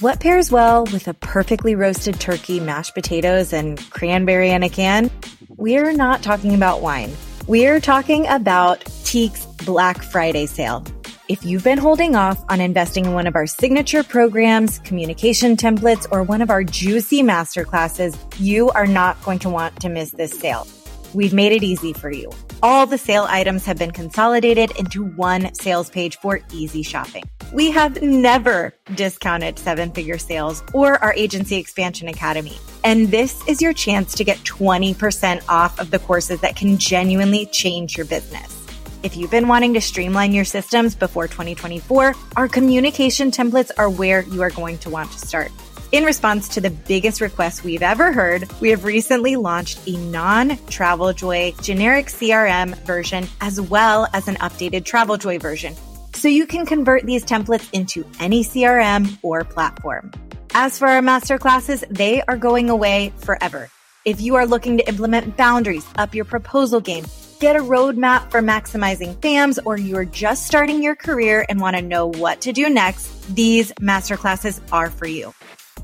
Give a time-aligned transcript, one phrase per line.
[0.00, 5.10] What pairs well with a perfectly roasted turkey, mashed potatoes, and cranberry in a can?
[5.56, 7.12] We're not talking about wine.
[7.48, 10.84] We're talking about Teak's Black Friday sale.
[11.26, 16.06] If you've been holding off on investing in one of our signature programs, communication templates,
[16.12, 20.30] or one of our juicy masterclasses, you are not going to want to miss this
[20.30, 20.64] sale.
[21.12, 22.30] We've made it easy for you.
[22.62, 27.24] All the sale items have been consolidated into one sales page for easy shopping.
[27.52, 32.58] We have never discounted seven figure sales or our agency expansion academy.
[32.84, 37.46] And this is your chance to get 20% off of the courses that can genuinely
[37.46, 38.54] change your business.
[39.02, 44.22] If you've been wanting to streamline your systems before 2024, our communication templates are where
[44.24, 45.50] you are going to want to start.
[45.90, 50.50] In response to the biggest request we've ever heard, we have recently launched a non
[50.50, 55.74] TravelJoy generic CRM version as well as an updated TravelJoy version.
[56.18, 60.10] So you can convert these templates into any CRM or platform.
[60.52, 63.70] As for our masterclasses, they are going away forever.
[64.04, 67.04] If you are looking to implement boundaries, up your proposal game,
[67.38, 71.82] get a roadmap for maximizing FAMs, or you're just starting your career and want to
[71.82, 75.32] know what to do next, these masterclasses are for you.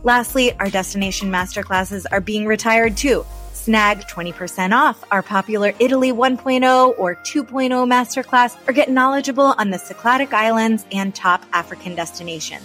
[0.03, 3.25] Lastly, our destination masterclasses are being retired too.
[3.65, 9.79] Snag 20% off our popular Italy 1.0 or 2.0 masterclass or get knowledgeable on the
[9.79, 12.63] Cycladic Islands and top African destinations.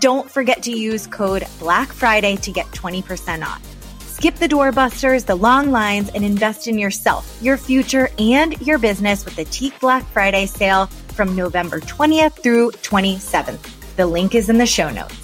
[0.00, 3.62] Don't forget to use code Black Friday to get 20% off.
[4.00, 9.24] Skip the doorbusters, the long lines, and invest in yourself, your future, and your business
[9.24, 13.96] with the Teak Black Friday sale from November 20th through 27th.
[13.96, 15.23] The link is in the show notes.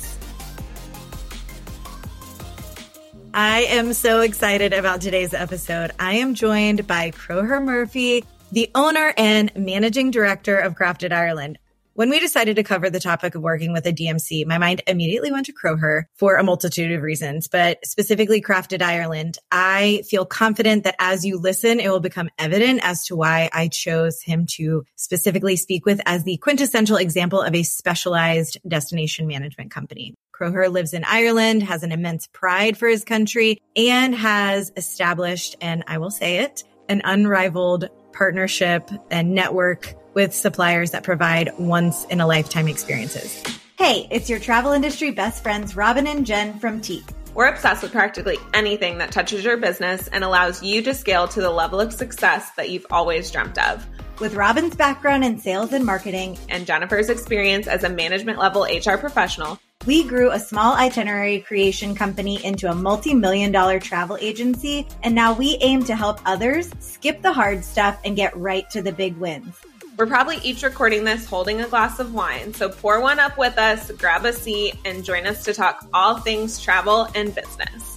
[3.32, 5.92] I am so excited about today's episode.
[6.00, 11.56] I am joined by Crothúr Murphy, the owner and managing director of Crafted Ireland.
[11.94, 15.30] When we decided to cover the topic of working with a DMC, my mind immediately
[15.30, 19.38] went to Crothúr for a multitude of reasons, but specifically Crafted Ireland.
[19.52, 23.68] I feel confident that as you listen, it will become evident as to why I
[23.68, 29.70] chose him to specifically speak with as the quintessential example of a specialized destination management
[29.70, 30.14] company.
[30.40, 35.84] Crothúr lives in Ireland, has an immense pride for his country, and has established, and
[35.86, 42.20] I will say it, an unrivaled partnership and network with suppliers that provide once in
[42.20, 43.42] a lifetime experiences.
[43.78, 47.04] Hey, it's your travel industry best friends, Robin and Jen from Teak.
[47.34, 51.40] We're obsessed with practically anything that touches your business and allows you to scale to
[51.40, 53.86] the level of success that you've always dreamt of.
[54.20, 58.98] With Robin's background in sales and marketing and Jennifer's experience as a management level HR
[58.98, 64.86] professional, we grew a small itinerary creation company into a multi million dollar travel agency,
[65.02, 68.82] and now we aim to help others skip the hard stuff and get right to
[68.82, 69.54] the big wins.
[69.96, 73.56] We're probably each recording this holding a glass of wine, so pour one up with
[73.56, 77.96] us, grab a seat, and join us to talk all things travel and business.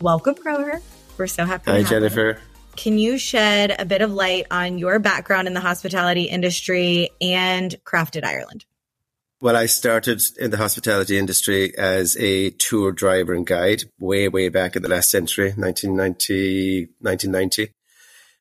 [0.00, 0.80] Welcome, Crothúr.
[1.18, 1.72] We're so happy.
[1.72, 2.40] Hi, Jennifer.
[2.40, 2.53] You.
[2.76, 7.74] Can you shed a bit of light on your background in the hospitality industry and
[7.84, 8.64] Crafted Ireland?
[9.40, 14.48] Well, I started in the hospitality industry as a tour driver and guide way, way
[14.48, 17.72] back in the last century, 1990, 1990.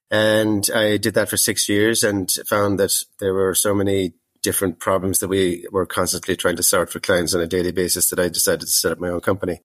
[0.09, 4.79] And I did that for six years and found that there were so many different
[4.79, 8.19] problems that we were constantly trying to sort for clients on a daily basis that
[8.19, 9.61] I decided to set up my own company.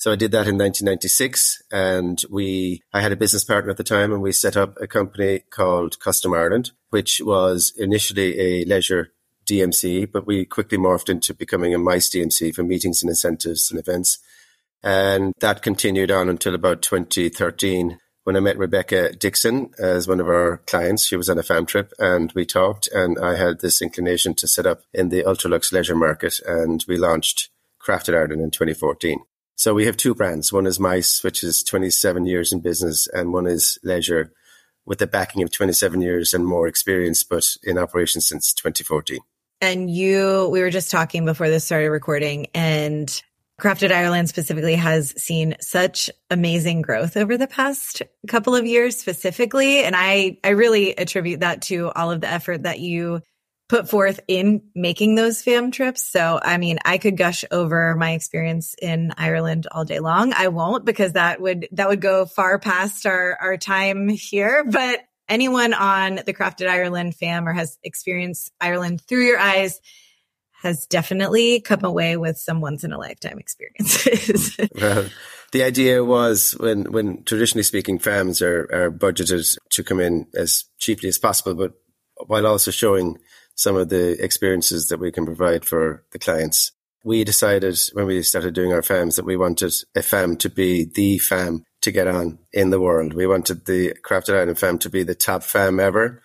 [0.00, 3.84] So I did that in 1996 and we, I had a business partner at the
[3.84, 9.12] time and we set up a company called Custom Ireland, which was initially a leisure
[9.44, 13.78] DMC, but we quickly morphed into becoming a MICE DMC for meetings and incentives and
[13.78, 14.16] events.
[14.82, 20.28] And that continued on until about 2013 when I met Rebecca Dixon as one of
[20.28, 21.04] our clients.
[21.04, 24.48] She was on a fam trip and we talked and I had this inclination to
[24.48, 27.50] set up in the ultra-lux leisure market and we launched
[27.86, 29.24] Crafted Ireland in 2014.
[29.60, 30.54] So we have two brands.
[30.54, 34.32] One is Mice, which is 27 years in business, and one is Leisure,
[34.86, 39.18] with the backing of 27 years and more experience, but in operation since 2014.
[39.60, 43.22] And you, we were just talking before this started recording, and
[43.60, 49.84] Crafted Ireland specifically has seen such amazing growth over the past couple of years specifically.
[49.84, 53.20] And I, I really attribute that to all of the effort that you
[53.70, 56.02] put forth in making those fam trips.
[56.02, 60.32] So, I mean, I could gush over my experience in Ireland all day long.
[60.32, 64.64] I won't because that would, that would go far past our, our time here.
[64.64, 69.80] But anyone on the Crafted Ireland fam or has experienced Ireland through your eyes
[70.62, 74.58] has definitely come away with some once in a lifetime experiences.
[74.74, 75.06] well,
[75.52, 80.64] the idea was when, when traditionally speaking, fams are, are budgeted to come in as
[80.78, 81.74] cheaply as possible, but
[82.26, 83.16] while also showing
[83.60, 86.72] some of the experiences that we can provide for the clients.
[87.04, 90.86] We decided when we started doing our FAMs that we wanted a FAM to be
[90.86, 93.12] the FAM to get on in the world.
[93.12, 96.22] We wanted the Crafted Ireland FAM to be the top FAM ever.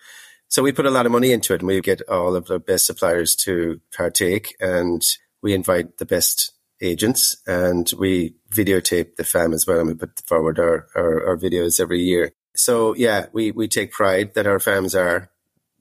[0.48, 2.58] So we put a lot of money into it and we get all of the
[2.58, 5.02] best suppliers to partake and
[5.42, 10.20] we invite the best agents and we videotape the FAM as well and we put
[10.26, 12.32] forward our, our, our videos every year.
[12.54, 15.28] So yeah, we, we take pride that our FAMs are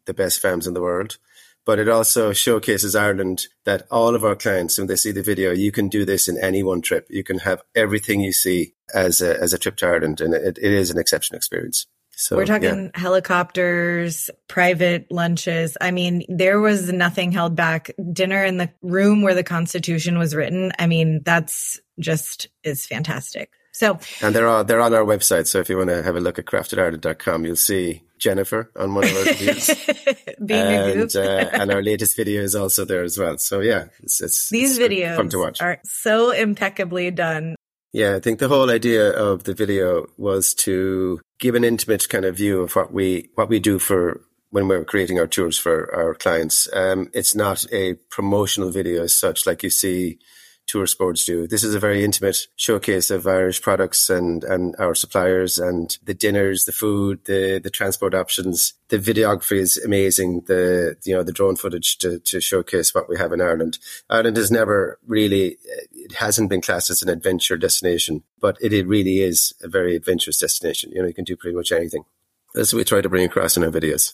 [0.04, 1.18] the best FAMs in the world
[1.66, 5.52] but it also showcases Ireland that all of our clients, when they see the video,
[5.52, 7.08] you can do this in any one trip.
[7.10, 10.58] You can have everything you see as a, as a trip to Ireland, and it,
[10.62, 11.88] it is an exceptional experience.
[12.18, 13.00] So we're talking yeah.
[13.00, 15.76] helicopters, private lunches.
[15.82, 17.92] I mean, there was nothing held back.
[18.14, 20.72] Dinner in the room where the Constitution was written.
[20.80, 23.50] I mean, that's just is fantastic.
[23.74, 25.48] So, and they're all, they're on our website.
[25.48, 29.06] So if you want to have a look at craftedireland.com, you'll see Jennifer on one
[29.06, 30.26] of our videos.
[30.48, 33.38] And, uh, and our latest video is also there as well.
[33.38, 35.62] So yeah, it's, it's these it's videos fun to watch.
[35.62, 37.56] are so impeccably done.
[37.94, 42.26] Yeah, I think the whole idea of the video was to give an intimate kind
[42.26, 45.94] of view of what we what we do for when we're creating our tours for
[45.96, 46.68] our clients.
[46.74, 50.20] Um, it's not a promotional video as such, like you see
[50.68, 51.48] tour sports do.
[51.48, 56.14] This is a very intimate showcase of Irish products and, and our suppliers and the
[56.14, 58.74] dinners, the food, the, the transport options.
[58.90, 60.42] The videography is amazing.
[60.48, 63.78] The, you know, the drone footage to, to showcase what we have in Ireland.
[64.10, 65.58] Ireland has never really,
[65.92, 69.96] it hasn't been classed as an adventure destination, but it, it really is a very
[69.96, 70.92] adventurous destination.
[70.92, 72.06] You know, you can do pretty much anything.
[72.54, 74.14] That's what we try to bring across in our videos.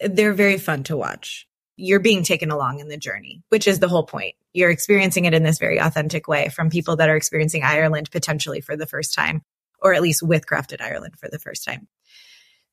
[0.00, 1.47] They're very fun to watch
[1.78, 4.34] you're being taken along in the journey, which is the whole point.
[4.52, 8.60] You're experiencing it in this very authentic way from people that are experiencing Ireland potentially
[8.60, 9.42] for the first time,
[9.80, 11.86] or at least with Crafted Ireland for the first time.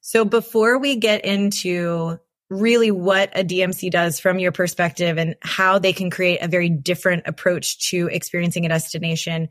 [0.02, 2.18] So before we get into
[2.50, 6.70] really what a DMC does from your perspective and how they can create a very
[6.70, 9.50] different approach to experiencing a destination,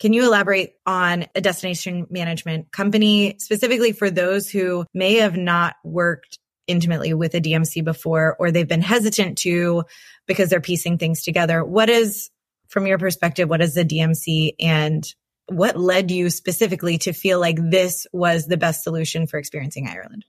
[0.00, 5.76] can you elaborate on a destination management company specifically for those who may have not
[5.84, 9.84] worked intimately with a DMC before, or they've been hesitant to
[10.26, 11.64] because they're piecing things together.
[11.64, 12.30] What is,
[12.68, 15.06] from your perspective, what is the DMC and
[15.48, 20.24] what led you specifically to feel like this was the best solution for experiencing Ireland?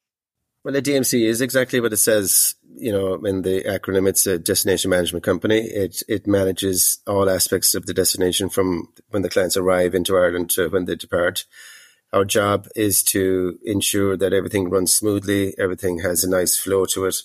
[0.63, 4.07] Well, a DMC is exactly what it says, you know, in the acronym.
[4.07, 5.59] It's a destination management company.
[5.59, 10.49] It, it manages all aspects of the destination from when the clients arrive into Ireland
[10.51, 11.45] to when they depart.
[12.13, 17.05] Our job is to ensure that everything runs smoothly, everything has a nice flow to
[17.05, 17.15] it.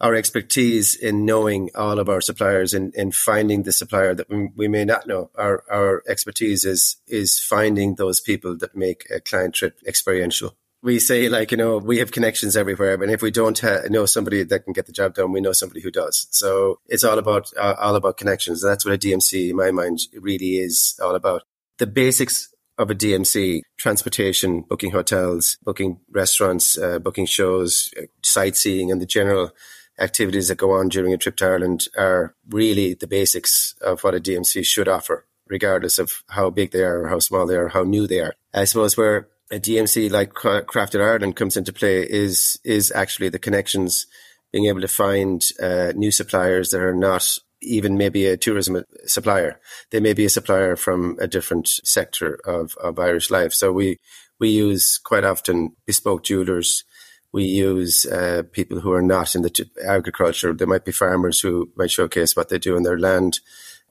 [0.00, 4.30] Our expertise in knowing all of our suppliers and in, in finding the supplier that
[4.30, 5.30] we, we may not know.
[5.34, 10.98] Our, our expertise is, is finding those people that make a client trip experiential we
[10.98, 14.42] say like you know we have connections everywhere and if we don't ha- know somebody
[14.42, 17.50] that can get the job done we know somebody who does so it's all about
[17.58, 21.42] uh, all about connections that's what a dmc in my mind really is all about
[21.78, 28.90] the basics of a DMC, transportation, booking hotels, booking restaurants, uh, booking shows, uh, sightseeing,
[28.90, 29.50] and the general
[29.98, 34.14] activities that go on during a trip to Ireland are really the basics of what
[34.14, 37.68] a DMC should offer, regardless of how big they are, or how small they are,
[37.68, 38.34] how new they are.
[38.54, 43.38] I suppose where a DMC like Crafted Ireland comes into play is is actually the
[43.38, 44.06] connections,
[44.52, 49.60] being able to find uh, new suppliers that are not even maybe a tourism supplier.
[49.90, 53.52] They may be a supplier from a different sector of, of Irish life.
[53.52, 53.98] So we,
[54.38, 56.84] we use quite often bespoke jewelers.
[57.32, 60.52] We use uh, people who are not in the agriculture.
[60.52, 63.40] There might be farmers who might showcase what they do in their land,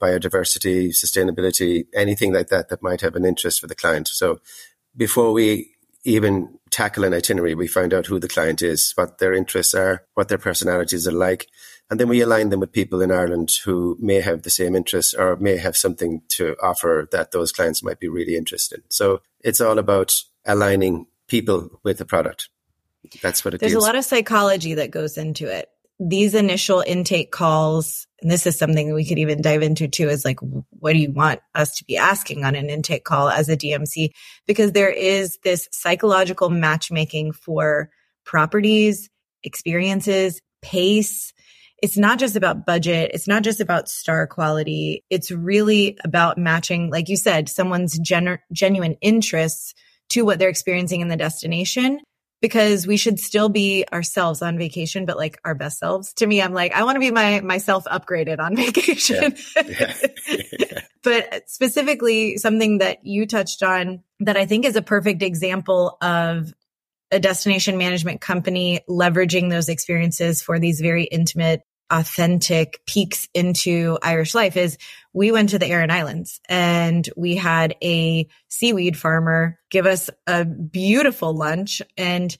[0.00, 4.08] biodiversity, sustainability, anything like that that might have an interest for the client.
[4.08, 4.40] So
[4.96, 9.34] before we even tackle an itinerary, we find out who the client is, what their
[9.34, 11.46] interests are, what their personalities are like,
[11.90, 15.12] and then we align them with people in Ireland who may have the same interests
[15.12, 18.84] or may have something to offer that those clients might be really interested in.
[18.90, 20.14] So it's all about
[20.46, 22.48] aligning people with the product.
[23.22, 23.84] That's what it There's deals.
[23.84, 25.68] a lot of psychology that goes into it.
[25.98, 30.24] These initial intake calls, and this is something we could even dive into too, is
[30.24, 30.38] like,
[30.70, 34.10] what do you want us to be asking on an intake call as a DMC?
[34.46, 37.90] Because there is this psychological matchmaking for
[38.24, 39.10] properties,
[39.42, 41.32] experiences, pace,
[41.82, 43.10] it's not just about budget.
[43.14, 45.04] It's not just about star quality.
[45.10, 49.74] It's really about matching, like you said, someone's gen- genuine interests
[50.10, 52.00] to what they're experiencing in the destination
[52.40, 56.12] because we should still be ourselves on vacation, but like our best selves.
[56.14, 59.36] To me, I'm like, I want to be my myself upgraded on vacation.
[59.56, 59.94] Yeah.
[60.58, 60.80] Yeah.
[61.02, 66.52] but specifically something that you touched on that I think is a perfect example of
[67.10, 74.34] a destination management company leveraging those experiences for these very intimate authentic peeks into Irish
[74.34, 74.78] life is
[75.12, 80.44] we went to the Aran Islands and we had a seaweed farmer give us a
[80.44, 82.36] beautiful lunch and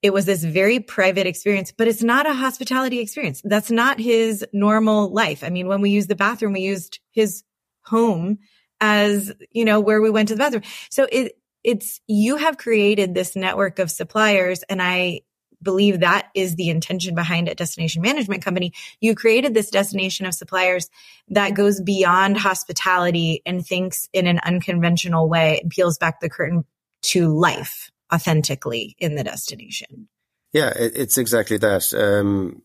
[0.00, 3.42] it was this very private experience, but it's not a hospitality experience.
[3.44, 5.42] That's not his normal life.
[5.42, 7.42] I mean, when we used the bathroom, we used his
[7.84, 8.38] home
[8.80, 10.62] as, you know, where we went to the bathroom.
[10.90, 11.32] So it,
[11.64, 15.22] it's, you have created this network of suppliers and I
[15.62, 18.72] believe that is the intention behind a destination management company.
[19.00, 20.88] You created this destination of suppliers
[21.28, 26.64] that goes beyond hospitality and thinks in an unconventional way and peels back the curtain
[27.02, 30.08] to life authentically in the destination.
[30.52, 31.92] Yeah, it's exactly that.
[31.92, 32.62] Um,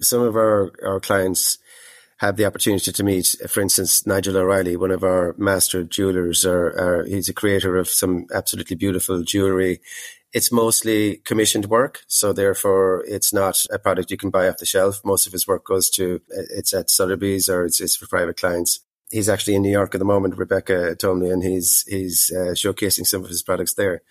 [0.00, 1.58] some of our, our clients
[2.18, 6.68] have the opportunity to meet, for instance, Nigel O'Reilly, one of our master jewelers, or,
[6.68, 9.80] or he's a creator of some absolutely beautiful jewelry.
[10.32, 14.66] It's mostly commissioned work, so therefore it's not a product you can buy off the
[14.66, 15.00] shelf.
[15.04, 18.80] Most of his work goes to it's at Sotheby's or it's, it's for private clients.
[19.10, 20.36] He's actually in New York at the moment.
[20.36, 24.02] Rebecca told me, and he's he's uh, showcasing some of his products there.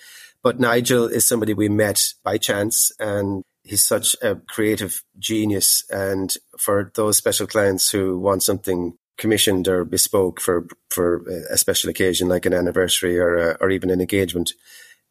[0.42, 5.84] But Nigel is somebody we met by chance and he's such a creative genius.
[5.90, 11.90] And for those special clients who want something commissioned or bespoke for, for a special
[11.90, 14.54] occasion like an anniversary or, a, or even an engagement,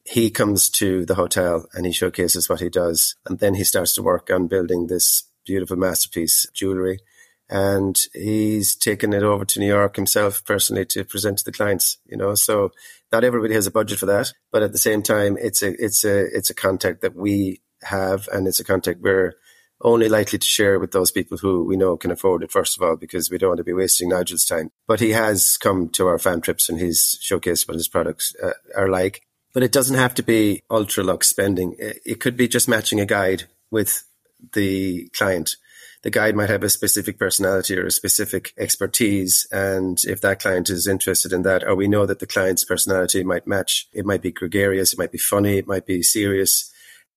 [0.04, 3.16] he comes to the hotel and he showcases what he does.
[3.26, 7.00] And then he starts to work on building this beautiful masterpiece jewelry
[7.48, 11.98] and he's taken it over to New York himself personally to present to the clients.
[12.06, 12.72] You know, so
[13.12, 16.04] not everybody has a budget for that, but at the same time, it's a it's
[16.04, 19.34] a it's a contact that we have, and it's a contact we're
[19.82, 22.50] only likely to share with those people who we know can afford it.
[22.50, 24.70] First of all, because we don't want to be wasting Nigel's time.
[24.86, 28.52] But he has come to our fam trips and he's showcased what his products uh,
[28.74, 29.22] are like.
[29.54, 31.76] But it doesn't have to be ultra lux spending.
[31.78, 34.04] It could be just matching a guide with
[34.52, 35.56] the client
[36.04, 39.48] the guide might have a specific personality or a specific expertise.
[39.50, 43.24] And if that client is interested in that, or we know that the client's personality
[43.24, 46.70] might match, it might be gregarious, it might be funny, it might be serious.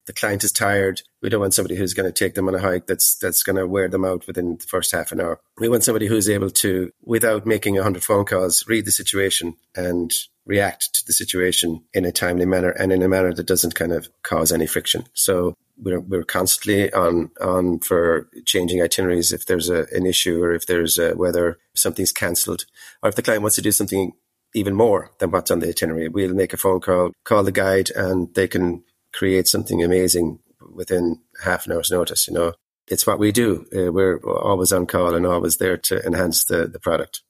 [0.06, 1.02] The client is tired.
[1.22, 3.58] We don't want somebody who's going to take them on a hike that's that's going
[3.58, 5.42] to wear them out within the first half an hour.
[5.60, 9.58] We want somebody who's able to, without making a hundred phone calls, read the situation
[9.76, 10.14] and
[10.48, 13.92] react to the situation in a timely manner and in a manner that doesn't kind
[13.92, 15.04] of cause any friction.
[15.14, 20.54] So we're, we're constantly on on for changing itineraries if there's a, an issue or
[20.54, 22.66] if there's a, whether something's cancelled
[23.04, 24.14] or if the client wants to do something
[24.54, 26.08] even more than what's on the itinerary.
[26.08, 30.40] We'll make a phone call, call the guide, and they can create something amazing
[30.74, 32.28] within half an hour's notice.
[32.28, 32.54] You know,
[32.88, 33.66] it's what we do.
[33.76, 37.22] Uh, we're always on call and always there to enhance the the product.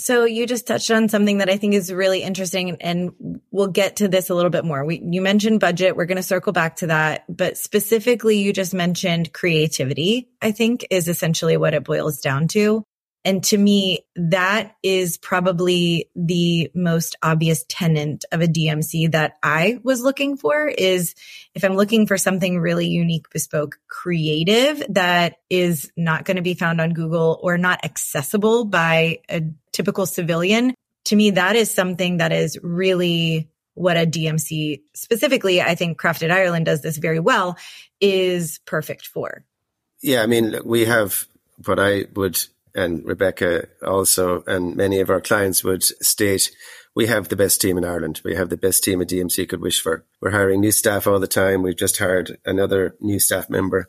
[0.00, 3.96] So you just touched on something that I think is really interesting and we'll get
[3.96, 4.82] to this a little bit more.
[4.82, 5.94] We, you mentioned budget.
[5.94, 10.86] We're going to circle back to that, but specifically you just mentioned creativity, I think
[10.90, 12.86] is essentially what it boils down to.
[13.24, 19.78] And to me, that is probably the most obvious tenant of a DMC that I
[19.82, 21.14] was looking for is
[21.54, 26.54] if I'm looking for something really unique, bespoke, creative that is not going to be
[26.54, 30.74] found on Google or not accessible by a typical civilian.
[31.04, 36.30] To me, that is something that is really what a DMC specifically, I think Crafted
[36.30, 37.56] Ireland does this very well
[38.00, 39.44] is perfect for.
[40.02, 40.22] Yeah.
[40.22, 41.26] I mean, we have
[41.66, 42.42] what I would
[42.74, 46.50] and Rebecca also, and many of our clients would state,
[46.94, 48.20] we have the best team in Ireland.
[48.24, 50.04] We have the best team a DMC could wish for.
[50.20, 51.62] We're hiring new staff all the time.
[51.62, 53.88] We've just hired another new staff member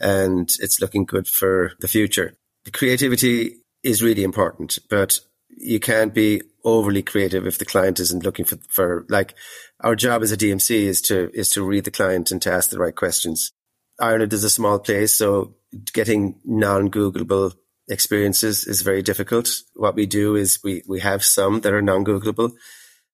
[0.00, 2.36] and it's looking good for the future.
[2.64, 8.24] The creativity is really important, but you can't be overly creative if the client isn't
[8.24, 9.34] looking for, for like
[9.80, 12.70] our job as a DMC is to, is to read the client and to ask
[12.70, 13.52] the right questions.
[13.98, 15.54] Ireland is a small place, so
[15.92, 17.54] getting non-Googleable
[17.88, 19.48] experiences is very difficult.
[19.74, 22.52] What we do is we, we have some that are non-Googleable,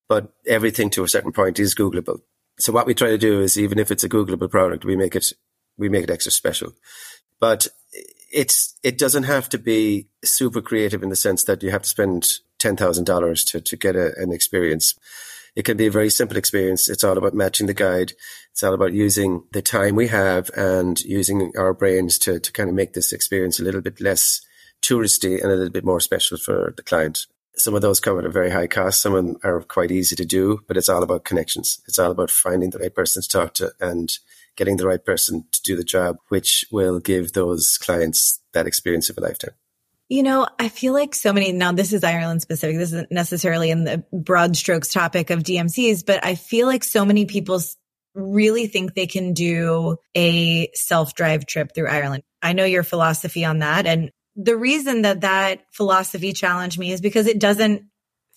[0.09, 2.21] but everything to a certain point is Googleable.
[2.59, 5.17] So what we try to do is even if it's a Googleable product, we make
[5.17, 5.33] it,
[5.77, 6.73] we make it extra special.
[7.41, 7.69] But
[8.33, 11.89] it's, it doesn't have to be super creative in the sense that you have to
[11.89, 12.25] spend
[12.61, 14.95] $10,000 to, to get a, an experience.
[15.55, 16.89] It can be a very simple experience.
[16.89, 18.13] It's all about matching the guide.
[18.53, 22.71] It's all about using the time we have and using our brains to, to kind
[22.71, 24.41] of make this experience a little bit less
[24.83, 27.27] touristy and a little bit more special for the client.
[27.57, 29.01] Some of those come at a very high cost.
[29.01, 31.81] Some of them are quite easy to do, but it's all about connections.
[31.87, 34.13] It's all about finding the right person to talk to and
[34.57, 39.11] getting the right person to do the job, which will give those clients that experience
[39.11, 39.55] of a lifetime.
[40.09, 42.77] You know, I feel like so many, now this is Ireland specific.
[42.77, 47.05] This isn't necessarily in the broad strokes topic of DMCs, but I feel like so
[47.05, 47.61] many people
[48.15, 52.25] really think they can do a self drive trip through Ireland.
[52.43, 53.87] I know your philosophy on that.
[53.87, 57.85] And the reason that that philosophy challenged me is because it doesn't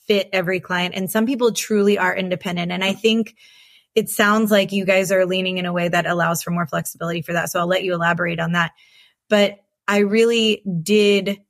[0.07, 0.95] fit every client.
[0.95, 2.71] And some people truly are independent.
[2.71, 3.35] And I think
[3.95, 7.21] it sounds like you guys are leaning in a way that allows for more flexibility
[7.21, 7.49] for that.
[7.49, 8.71] So I'll let you elaborate on that.
[9.29, 11.41] But I really did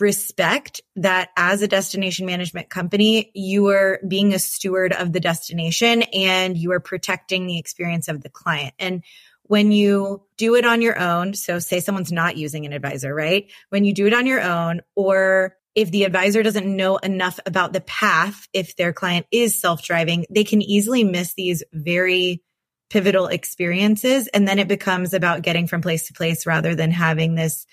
[0.00, 6.02] respect that as a destination management company, you are being a steward of the destination
[6.02, 8.74] and you are protecting the experience of the client.
[8.78, 9.04] And
[9.44, 13.50] when you do it on your own, so say someone's not using an advisor, right?
[13.68, 17.72] When you do it on your own, or if the advisor doesn't know enough about
[17.72, 22.42] the path, if their client is self driving, they can easily miss these very
[22.90, 24.28] pivotal experiences.
[24.28, 27.66] And then it becomes about getting from place to place rather than having this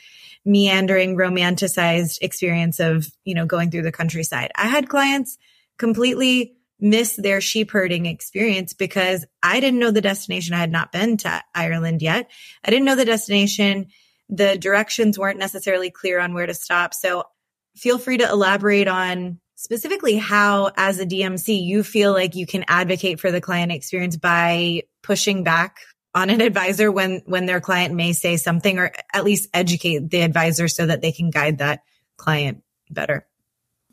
[0.43, 4.51] meandering, romanticized experience of, you know, going through the countryside.
[4.55, 5.37] I had clients
[5.77, 10.55] completely miss their sheep herding experience because I didn't know the destination.
[10.55, 12.29] I had not been to Ireland yet.
[12.65, 13.87] I didn't know the destination.
[14.29, 16.93] The directions weren't necessarily clear on where to stop.
[16.93, 17.25] So
[17.75, 22.65] feel free to elaborate on specifically how as a DMC you feel like you can
[22.67, 25.77] advocate for the client experience by pushing back
[26.15, 30.21] on an advisor when when their client may say something or at least educate the
[30.21, 31.83] advisor so that they can guide that
[32.17, 33.27] client better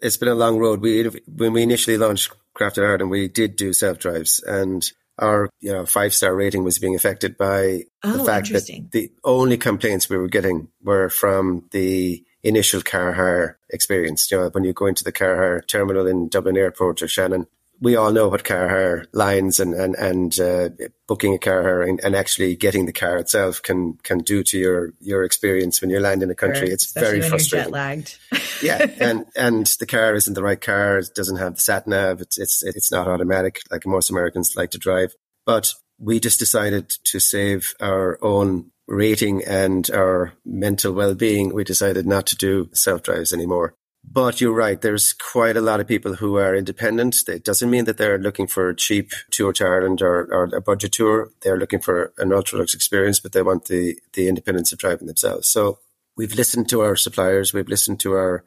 [0.01, 3.73] it's been a long road we when we initially launched crafted ireland we did do
[3.73, 8.25] self drives and our you know five star rating was being affected by oh, the
[8.25, 14.31] fact that the only complaints we were getting were from the initial car hire experience.
[14.31, 17.47] You know, when you go into the car hire terminal in Dublin Airport or Shannon,
[17.81, 20.69] we all know what car hire lines and and and uh,
[21.07, 24.59] booking a car hire and, and, actually getting the car itself can can do to
[24.59, 26.67] your your experience when you land in a country.
[26.67, 27.73] Sure, it's very frustrating.
[27.73, 28.19] lagged.
[28.63, 30.99] yeah, and and the car isn't the right car.
[30.99, 32.21] It doesn't have the sat nav.
[32.21, 35.15] It's it's it's not automatic like most Americans like to drive.
[35.47, 42.07] But we just decided to save our own rating and our mental well-being, we decided
[42.07, 43.75] not to do self-drives anymore.
[44.11, 44.81] But you're right.
[44.81, 47.29] There's quite a lot of people who are independent.
[47.29, 50.61] It doesn't mean that they're looking for a cheap tour to Ireland or, or a
[50.61, 51.31] budget tour.
[51.43, 55.07] They're looking for an ultra lux experience, but they want the, the independence of driving
[55.07, 55.49] themselves.
[55.49, 55.79] So
[56.17, 57.53] we've listened to our suppliers.
[57.53, 58.45] We've listened to our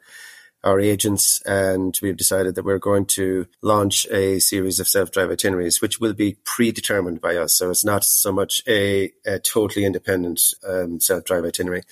[0.64, 5.82] our agents, and we've decided that we're going to launch a series of self-drive itineraries,
[5.82, 7.52] which will be predetermined by us.
[7.54, 11.82] So it's not so much a, a totally independent um, self-drive itinerary.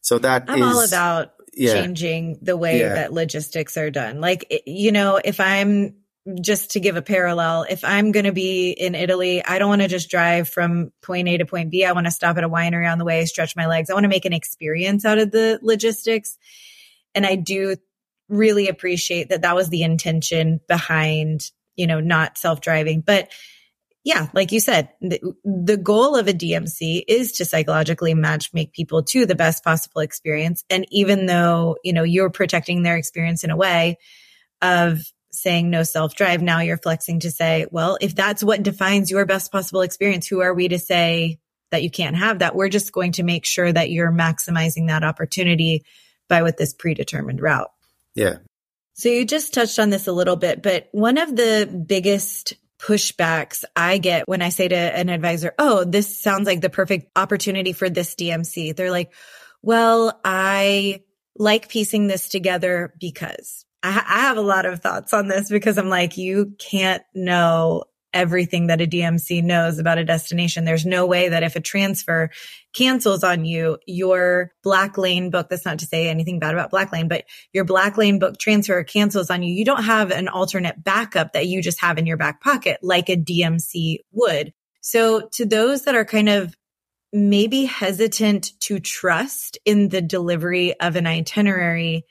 [0.00, 2.94] So that I'm is, all about yeah, changing the way yeah.
[2.94, 4.20] that logistics are done.
[4.20, 5.96] Like, you know, if I'm
[6.40, 9.82] just to give a parallel, if I'm going to be in Italy, I don't want
[9.82, 11.84] to just drive from point A to point B.
[11.84, 13.90] I want to stop at a winery on the way, stretch my legs.
[13.90, 16.38] I want to make an experience out of the logistics.
[17.14, 17.76] And I do
[18.30, 23.02] really appreciate that that was the intention behind, you know, not self-driving.
[23.02, 23.28] But
[24.04, 28.74] yeah, like you said, the, the, goal of a DMC is to psychologically match make
[28.74, 30.62] people to the best possible experience.
[30.68, 33.96] And even though, you know, you're protecting their experience in a way
[34.60, 35.00] of
[35.32, 39.24] saying no self drive, now you're flexing to say, well, if that's what defines your
[39.24, 41.38] best possible experience, who are we to say
[41.70, 42.54] that you can't have that?
[42.54, 45.82] We're just going to make sure that you're maximizing that opportunity
[46.28, 47.70] by with this predetermined route.
[48.14, 48.36] Yeah.
[48.92, 53.64] So you just touched on this a little bit, but one of the biggest pushbacks
[53.76, 57.72] I get when I say to an advisor, Oh, this sounds like the perfect opportunity
[57.72, 58.76] for this DMC.
[58.76, 59.12] They're like,
[59.62, 61.02] well, I
[61.36, 65.78] like piecing this together because I, I have a lot of thoughts on this because
[65.78, 70.64] I'm like, you can't know everything that a DMC knows about a destination.
[70.64, 72.30] There's no way that if a transfer
[72.72, 77.24] cancels on you, your Blacklane book, that's not to say anything bad about Blacklane, but
[77.52, 79.52] your Blacklane book transfer cancels on you.
[79.52, 83.10] You don't have an alternate backup that you just have in your back pocket like
[83.10, 84.54] a DMC would.
[84.80, 86.54] So to those that are kind of
[87.12, 92.06] maybe hesitant to trust in the delivery of an itinerary,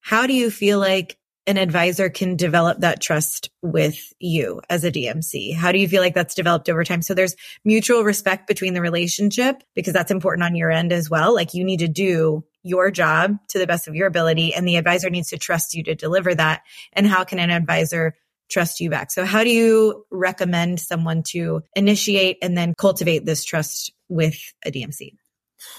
[0.00, 1.18] how do you feel like
[1.50, 5.52] an advisor can develop that trust with you as a DMC?
[5.52, 7.02] How do you feel like that's developed over time?
[7.02, 7.34] So there's
[7.64, 11.34] mutual respect between the relationship because that's important on your end as well.
[11.34, 14.76] Like you need to do your job to the best of your ability and the
[14.76, 16.62] advisor needs to trust you to deliver that.
[16.92, 18.14] And how can an advisor
[18.48, 19.10] trust you back?
[19.10, 24.70] So how do you recommend someone to initiate and then cultivate this trust with a
[24.70, 25.16] DMC?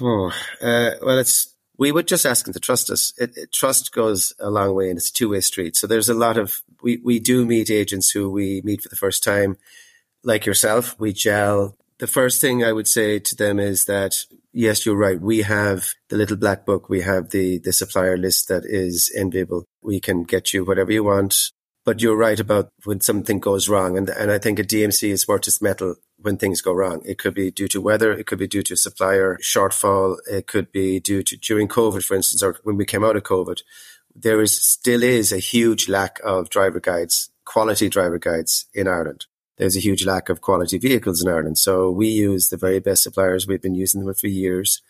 [0.02, 1.51] Oh, uh, well, it's
[1.82, 3.12] we would just ask them to trust us.
[3.18, 5.76] It, it, trust goes a long way and it's a two way street.
[5.76, 8.96] So there's a lot of, we, we do meet agents who we meet for the
[8.96, 9.58] first time,
[10.24, 10.96] like yourself.
[11.00, 11.76] We gel.
[11.98, 14.14] The first thing I would say to them is that,
[14.54, 15.20] yes, you're right.
[15.20, 16.88] We have the little black book.
[16.88, 19.66] We have the, the supplier list that is enviable.
[19.82, 21.50] We can get you whatever you want.
[21.84, 23.98] But you're right about when something goes wrong.
[23.98, 27.02] And, and I think a DMC is worth its mettle when things go wrong.
[27.06, 28.12] It could be due to weather.
[28.12, 30.18] It could be due to supplier shortfall.
[30.30, 33.24] It could be due to during COVID, for instance, or when we came out of
[33.24, 33.62] COVID,
[34.16, 39.26] there is still is a huge lack of driver guides, quality driver guides in Ireland.
[39.58, 41.58] There's a huge lack of quality vehicles in Ireland.
[41.58, 43.48] So we use the very best suppliers.
[43.48, 44.82] We've been using them for years.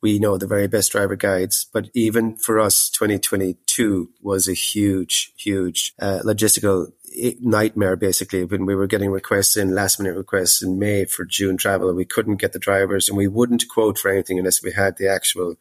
[0.00, 5.32] We know the very best driver guides, but even for us, 2022 was a huge,
[5.36, 6.92] huge uh, logistical
[7.40, 11.56] nightmare basically when we were getting requests in last minute requests in May for June
[11.56, 11.92] travel.
[11.94, 15.08] We couldn't get the drivers and we wouldn't quote for anything unless we had the
[15.08, 15.56] actual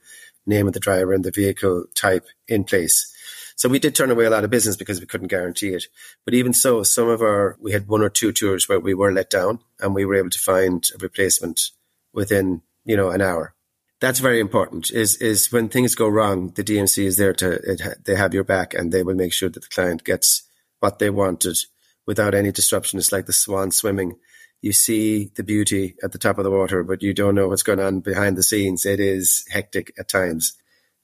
[0.45, 3.13] name of the driver and the vehicle type in place.
[3.55, 5.85] So we did turn away a lot of business because we couldn't guarantee it.
[6.25, 9.11] But even so, some of our, we had one or two tours where we were
[9.11, 11.69] let down and we were able to find a replacement
[12.11, 13.53] within, you know, an hour.
[13.99, 18.03] That's very important is, is when things go wrong, the DMC is there to, it,
[18.05, 20.41] they have your back and they will make sure that the client gets
[20.81, 21.57] what they wanted
[22.05, 22.99] without any disruption.
[22.99, 24.17] It's like the swan swimming.
[24.61, 27.63] You see the beauty at the top of the water, but you don't know what's
[27.63, 28.85] going on behind the scenes.
[28.85, 30.53] It is hectic at times.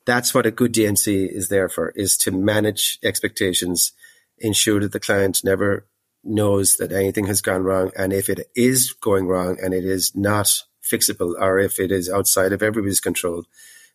[0.06, 3.94] That's what a good DMC is there for, is to manage expectations,
[4.38, 5.88] ensure that the client never
[6.24, 7.92] knows that anything has gone wrong.
[7.98, 10.50] And if it is going wrong and it is not
[10.84, 13.44] fixable or if it is outside of everybody's control,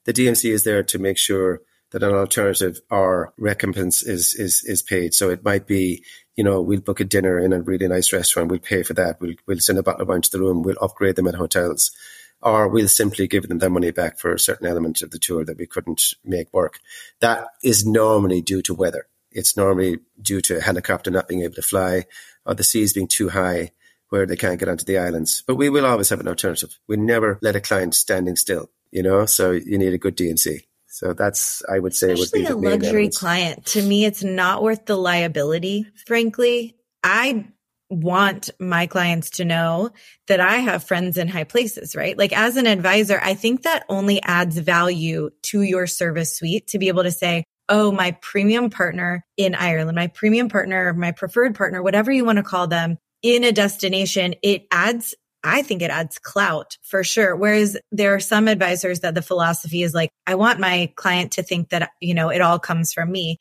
[0.05, 1.62] the DMC is there to make sure
[1.93, 5.15] that an alternative or recompense is, is, is paid.
[5.15, 6.05] So it might be,
[6.37, 8.51] you know, we'll book a dinner in a really nice restaurant.
[8.51, 9.21] We'll pay for that.
[9.21, 10.63] We'll, we'll send a bottle of wine to the room.
[10.63, 11.91] We'll upgrade them at hotels
[12.43, 15.45] or we'll simply give them their money back for a certain element of the tour
[15.45, 16.81] that we couldn't make work.
[17.21, 19.07] That is normally due to weather.
[19.31, 22.07] It's normally due to a helicopter not being able to fly
[22.45, 23.71] or the seas being too high
[24.09, 25.43] where they can't get onto the islands.
[25.47, 26.79] But we will always have an alternative.
[26.87, 30.65] We never let a client standing still, you know, so you need a good DMC.
[30.93, 33.65] So that's, I would say, Especially would be a luxury client.
[33.69, 35.87] To me, it's not worth the liability.
[36.07, 37.49] Frankly, I
[37.89, 39.89] want my clients to know
[40.29, 42.17] that I have friends in high places, right?
[42.17, 46.79] Like as an advisor, I think that only adds value to your service suite to
[46.79, 51.55] be able to say, Oh, my premium partner in Ireland, my premium partner, my preferred
[51.55, 55.91] partner, whatever you want to call them in a destination, it adds I think it
[55.91, 57.35] adds clout for sure.
[57.35, 61.43] Whereas there are some advisors that the philosophy is like, I want my client to
[61.43, 63.39] think that, you know, it all comes from me.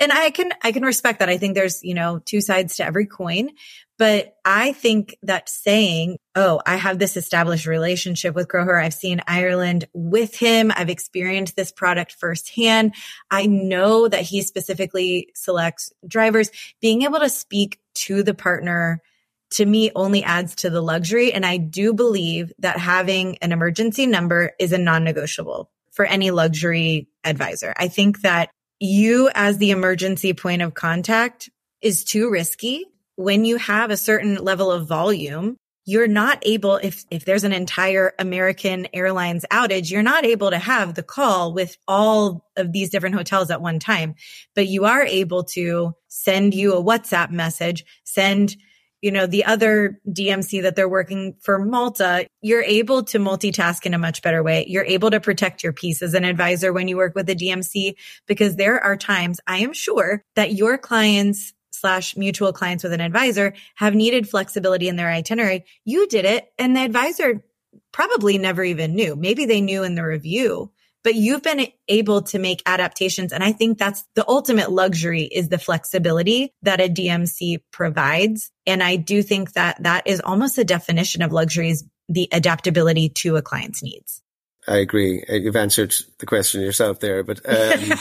[0.00, 1.28] And I can, I can respect that.
[1.28, 3.50] I think there's, you know, two sides to every coin,
[3.98, 8.80] but I think that saying, Oh, I have this established relationship with Crothúr.
[8.80, 10.70] I've seen Ireland with him.
[10.76, 12.94] I've experienced this product firsthand.
[13.28, 19.02] I know that he specifically selects drivers being able to speak to the partner
[19.50, 21.32] to me only adds to the luxury.
[21.32, 27.08] And I do believe that having an emergency number is a non-negotiable for any luxury
[27.24, 27.74] advisor.
[27.76, 32.84] I think that you as the emergency point of contact is too risky.
[33.16, 37.52] When you have a certain level of volume, you're not able, if, if there's an
[37.52, 42.90] entire American Airlines outage, you're not able to have the call with all of these
[42.90, 44.14] different hotels at one time,
[44.54, 48.54] but you are able to send you a WhatsApp message, send
[49.00, 53.94] you know, the other DMC that they're working for Malta, you're able to multitask in
[53.94, 54.64] a much better way.
[54.68, 57.94] You're able to protect your peace as an advisor when you work with a DMC
[58.26, 63.00] because there are times I am sure that your clients slash mutual clients with an
[63.00, 65.64] advisor have needed flexibility in their itinerary.
[65.84, 67.44] You did it and the advisor
[67.92, 69.14] probably never even knew.
[69.14, 70.72] Maybe they knew in the review,
[71.04, 73.32] but you've been able to make adaptations.
[73.32, 78.50] And I think that's the ultimate luxury is the flexibility that a DMC provides.
[78.66, 83.10] And I do think that that is almost a definition of luxury is the adaptability
[83.10, 84.22] to a client's needs.
[84.66, 85.24] I agree.
[85.28, 87.98] You've answered the question yourself there, but um,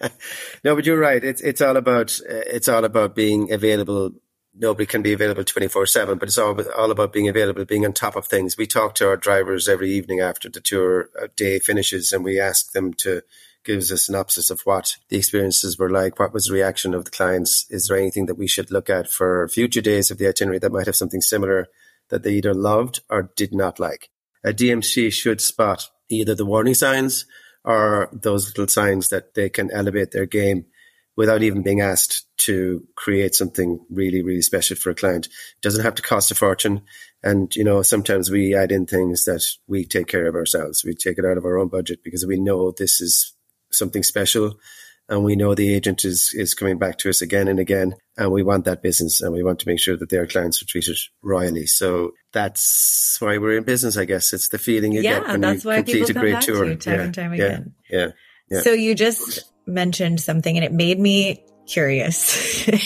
[0.64, 1.22] no, but you're right.
[1.22, 4.12] It's it's all about it's all about being available
[4.54, 7.92] nobody can be available 24 7, but it's all, all about being available, being on
[7.92, 8.56] top of things.
[8.56, 12.40] We talk to our drivers every evening after the tour uh, day finishes and we
[12.40, 13.22] ask them to
[13.64, 16.18] give us a synopsis of what the experiences were like.
[16.18, 17.66] What was the reaction of the clients?
[17.70, 20.72] Is there anything that we should look at for future days of the itinerary that
[20.72, 21.68] might have something similar
[22.08, 24.08] that they either loved or did not like?
[24.44, 27.26] A DMC should spot either the warning signs
[27.62, 30.64] or those little signs that they can elevate their game
[31.20, 35.26] without even being asked to create something really, really special for a client.
[35.26, 36.80] It doesn't have to cost a fortune.
[37.22, 40.82] And, you know, sometimes we add in things that we take care of ourselves.
[40.82, 43.34] We take it out of our own budget because we know this is
[43.70, 44.54] something special.
[45.10, 47.96] And we know the agent is, is coming back to us again and again.
[48.16, 50.66] And we want that business and we want to make sure that their clients are
[50.66, 51.66] treated royally.
[51.66, 54.32] So that's why we're in business, I guess.
[54.32, 56.32] It's the feeling you yeah, get when that's you why complete people a come great
[56.32, 56.64] back tour.
[56.64, 57.74] to you time yeah, and time yeah, again.
[57.90, 58.08] Yeah.
[58.48, 58.60] Yeah.
[58.62, 62.68] So you just mentioned something and it made me curious.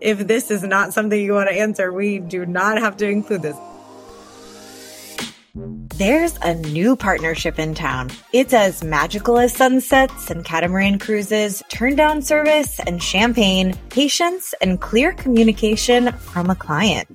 [0.00, 3.42] If this is not something you want to answer, we do not have to include
[3.42, 3.56] this.
[5.96, 8.10] There's a new partnership in town.
[8.32, 14.80] It's as magical as sunsets and catamaran cruises, turn down service and champagne, patience and
[14.80, 17.08] clear communication from a client.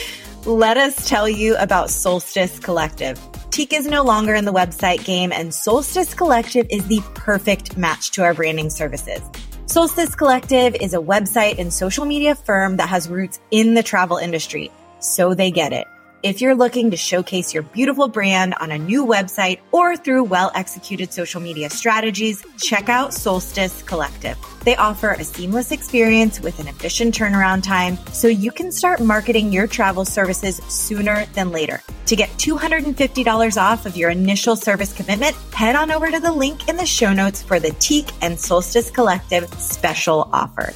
[0.46, 3.20] Let us tell you about Solstice Collective.
[3.52, 8.10] Teak is no longer in the website game, and Solstice Collective is the perfect match
[8.12, 9.20] to our branding services.
[9.66, 14.16] Solstice Collective is a website and social media firm that has roots in the travel
[14.16, 15.86] industry, so they get it.
[16.22, 20.52] If you're looking to showcase your beautiful brand on a new website or through well
[20.54, 24.38] executed social media strategies, check out Solstice Collective.
[24.60, 29.52] They offer a seamless experience with an efficient turnaround time so you can start marketing
[29.52, 31.82] your travel services sooner than later.
[32.06, 36.68] To get $250 off of your initial service commitment, head on over to the link
[36.68, 40.72] in the show notes for the Teak and Solstice Collective special offer.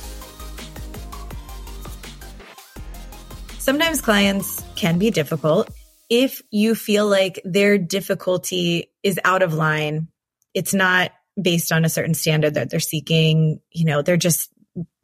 [3.61, 5.71] Sometimes clients can be difficult.
[6.09, 10.09] If you feel like their difficulty is out of line,
[10.55, 14.51] it's not based on a certain standard that they're seeking, you know, they're just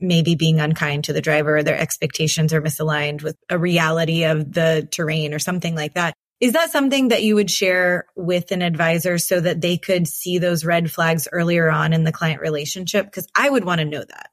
[0.01, 4.87] maybe being unkind to the driver their expectations are misaligned with a reality of the
[4.91, 6.15] terrain or something like that.
[6.41, 10.39] Is that something that you would share with an advisor so that they could see
[10.39, 13.07] those red flags earlier on in the client relationship?
[13.07, 14.32] Because I would want to know that.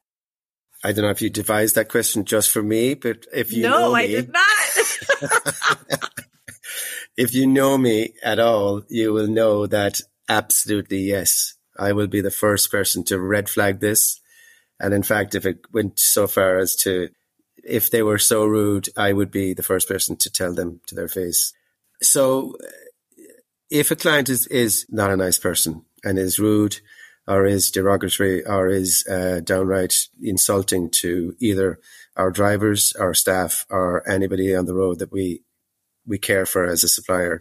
[0.82, 3.70] I don't know if you devised that question just for me, but if you no,
[3.70, 6.10] know me, I did not.
[7.16, 12.22] if you know me at all, you will know that absolutely yes, I will be
[12.22, 14.20] the first person to red flag this.
[14.78, 17.10] And in fact, if it went so far as to,
[17.62, 20.94] if they were so rude, I would be the first person to tell them to
[20.94, 21.52] their face.
[22.00, 22.56] So
[23.68, 26.80] if a client is, is not a nice person and is rude,
[27.26, 31.78] or is derogatory or is uh, downright insulting to either
[32.16, 35.42] our drivers, our staff, or anybody on the road that we
[36.06, 37.40] we care for as a supplier,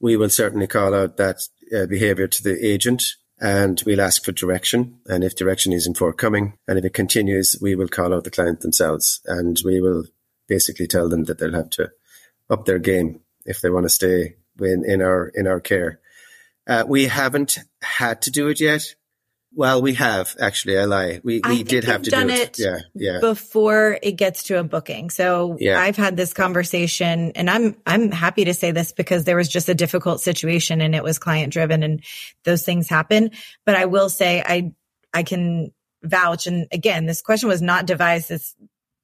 [0.00, 3.02] we will certainly call out that uh, behaviour to the agent
[3.40, 4.98] and we'll ask for direction.
[5.06, 8.60] And if direction isn't forthcoming, and if it continues, we will call out the client
[8.60, 10.04] themselves and we will
[10.48, 11.90] basically tell them that they'll have to
[12.50, 16.00] up their game if they want to stay in, in our in our care.
[16.66, 18.94] Uh, we haven't had to do it yet.
[19.56, 20.78] Well, we have actually.
[20.78, 21.20] I lie.
[21.22, 22.30] We we did have to do it.
[22.30, 22.58] it.
[22.58, 23.20] Yeah, yeah.
[23.20, 25.80] Before it gets to a booking, so Yeah.
[25.80, 29.68] I've had this conversation, and I'm I'm happy to say this because there was just
[29.68, 32.02] a difficult situation, and it was client driven, and
[32.44, 33.30] those things happen.
[33.64, 34.72] But I will say, I
[35.12, 38.54] I can vouch, and again, this question was not devised this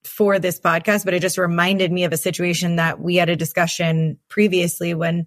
[0.04, 3.36] for this podcast, but it just reminded me of a situation that we had a
[3.36, 5.26] discussion previously when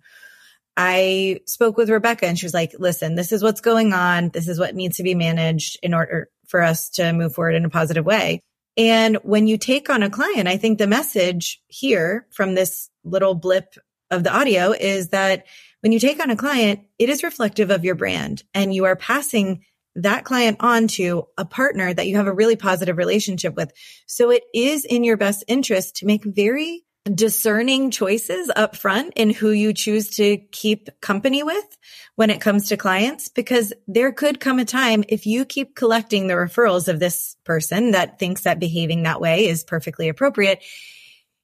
[0.75, 4.29] I spoke with Rebecca and she was like, listen, this is what's going on.
[4.29, 7.65] This is what needs to be managed in order for us to move forward in
[7.65, 8.39] a positive way.
[8.75, 13.35] And when you take on a client, I think the message here from this little
[13.35, 13.75] blip
[14.09, 15.45] of the audio is that
[15.81, 18.95] when you take on a client, it is reflective of your brand and you are
[18.95, 23.71] passing that client on to a partner that you have a really positive relationship with.
[24.07, 29.29] So it is in your best interest to make very discerning choices up front in
[29.29, 31.77] who you choose to keep company with
[32.15, 36.27] when it comes to clients, because there could come a time if you keep collecting
[36.27, 40.63] the referrals of this person that thinks that behaving that way is perfectly appropriate.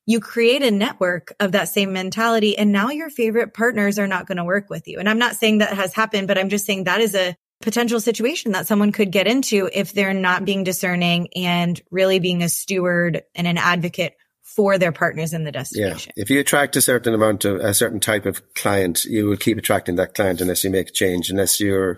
[0.05, 4.27] You create a network of that same mentality and now your favorite partners are not
[4.27, 4.97] going to work with you.
[4.97, 7.99] And I'm not saying that has happened, but I'm just saying that is a potential
[7.99, 12.49] situation that someone could get into if they're not being discerning and really being a
[12.49, 14.15] steward and an advocate
[14.59, 16.11] for their partners in the destination.
[16.17, 16.21] Yeah.
[16.21, 19.57] If you attract a certain amount of a certain type of client, you will keep
[19.57, 21.97] attracting that client unless you make a change, unless you're,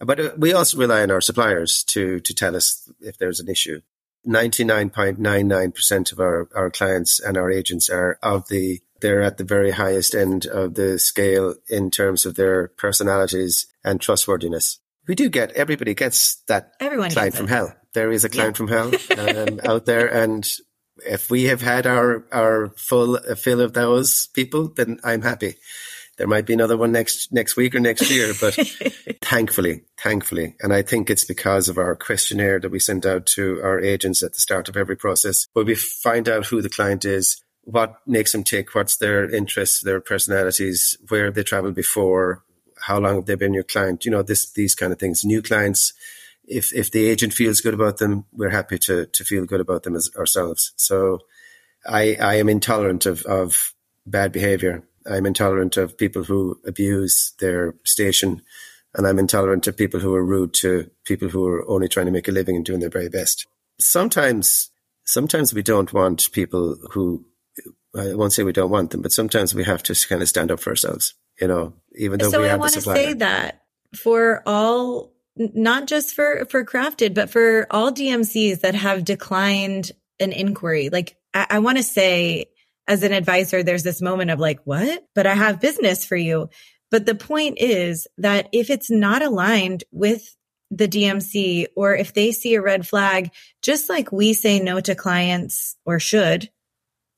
[0.00, 3.50] but uh, we also rely on our suppliers to, to tell us if there's an
[3.50, 3.82] issue.
[4.26, 9.72] 99.99% of our, our clients and our agents are of the, they're at the very
[9.72, 14.78] highest end of the scale in terms of their personalities and trustworthiness.
[15.06, 17.74] We do get, everybody gets that Everyone client gets from hell.
[17.92, 20.06] There is a client from hell um, out there.
[20.06, 20.48] And
[21.06, 25.56] if we have had our, our full fill of those people, then I'm happy.
[26.18, 28.54] There might be another one next, next week or next year, but
[29.22, 30.56] thankfully, thankfully.
[30.60, 34.22] And I think it's because of our questionnaire that we send out to our agents
[34.24, 37.96] at the start of every process, where we find out who the client is, what
[38.04, 42.42] makes them tick, what's their interests, their personalities, where have they traveled before,
[42.80, 45.24] how long have they been your client, you know, this, these kind of things.
[45.24, 45.92] New clients,
[46.48, 49.82] if, if the agent feels good about them, we're happy to, to feel good about
[49.82, 50.72] them as ourselves.
[50.76, 51.20] So
[51.86, 53.74] I, I am intolerant of, of
[54.06, 54.82] bad behavior.
[55.06, 58.42] I'm intolerant of people who abuse their station
[58.94, 62.12] and I'm intolerant of people who are rude to people who are only trying to
[62.12, 63.46] make a living and doing their very best.
[63.78, 64.70] Sometimes
[65.04, 67.24] sometimes we don't want people who,
[67.96, 70.50] I won't say we don't want them, but sometimes we have to kind of stand
[70.50, 73.62] up for ourselves, you know, even though so we I have want to say that
[73.94, 80.32] for all, not just for, for crafted, but for all DMCs that have declined an
[80.32, 82.46] inquiry, like I, I want to say
[82.86, 85.04] as an advisor, there's this moment of like, what?
[85.14, 86.48] But I have business for you.
[86.90, 90.34] But the point is that if it's not aligned with
[90.70, 93.30] the DMC or if they see a red flag,
[93.62, 96.50] just like we say no to clients or should,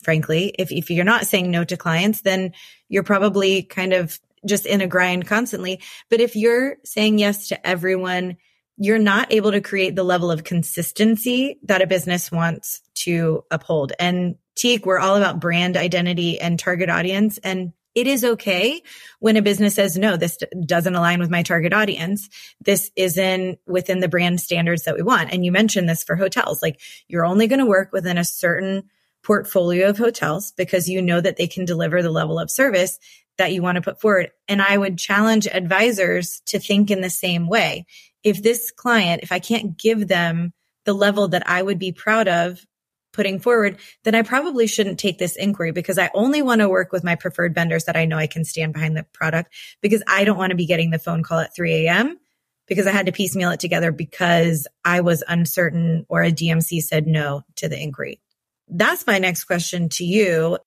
[0.03, 2.53] frankly, if, if you're not saying no to clients, then
[2.89, 5.81] you're probably kind of just in a grind constantly.
[6.09, 8.37] But if you're saying yes to everyone,
[8.77, 13.93] you're not able to create the level of consistency that a business wants to uphold.
[13.99, 17.39] And Teak, we're all about brand identity and target audience.
[17.39, 18.83] And it is okay
[19.19, 22.29] when a business says, no, this doesn't align with my target audience.
[22.61, 25.33] This isn't within the brand standards that we want.
[25.33, 28.85] And you mentioned this for hotels, like you're only going to work within a certain
[29.23, 32.99] portfolio of hotels because you know that they can deliver the level of service
[33.39, 34.31] that you want to put forward.
[34.49, 37.87] And I would challenge advisors to think in the same way.
[38.23, 40.53] If this client, if I can't give them
[40.85, 42.65] the level that I would be proud of
[43.13, 46.93] putting forward, then I probably shouldn't take this inquiry because I only want to work
[46.93, 50.25] with my preferred vendors that I know I can stand behind the product because I
[50.25, 52.19] don't want to be getting the phone call at 3 a.m.
[52.67, 57.07] because I had to piecemeal it together because I was uncertain or a DMC said
[57.07, 58.21] no to the inquiry.
[58.69, 60.59] That's my next question to you.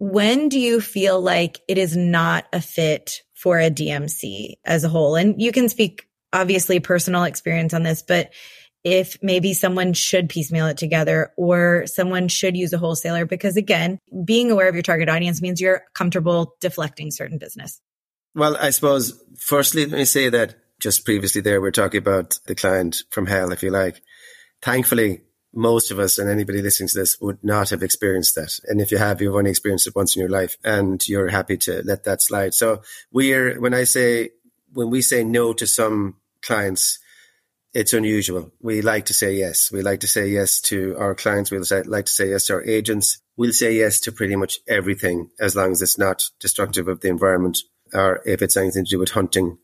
[0.00, 4.88] When do you feel like it is not a fit for a DMC as a
[4.88, 5.14] whole?
[5.14, 8.30] And you can speak obviously personal experience on this, but
[8.82, 13.98] if maybe someone should piecemeal it together or someone should use a wholesaler because again,
[14.24, 17.82] being aware of your target audience means you're comfortable deflecting certain business.
[18.34, 22.38] Well, I suppose firstly, let me say that just previously there, we are talking about
[22.46, 24.00] the client from hell, if you like.
[24.62, 28.58] Thankfully, most of us and anybody listening to this would not have experienced that.
[28.66, 31.56] And if you have, you've only experienced it once in your life and you're happy
[31.58, 32.54] to let that slide.
[32.54, 34.30] So we're, when I say,
[34.72, 36.98] when we say no to some clients,
[37.72, 38.52] it's unusual.
[38.60, 39.70] We like to say yes.
[39.70, 41.50] We like to say yes to our clients.
[41.50, 43.20] We like to say yes to our agents.
[43.36, 47.08] We'll say yes to pretty much everything as long as it's not destructive of the
[47.08, 47.58] environment
[47.92, 49.58] or if it's anything to do with hunting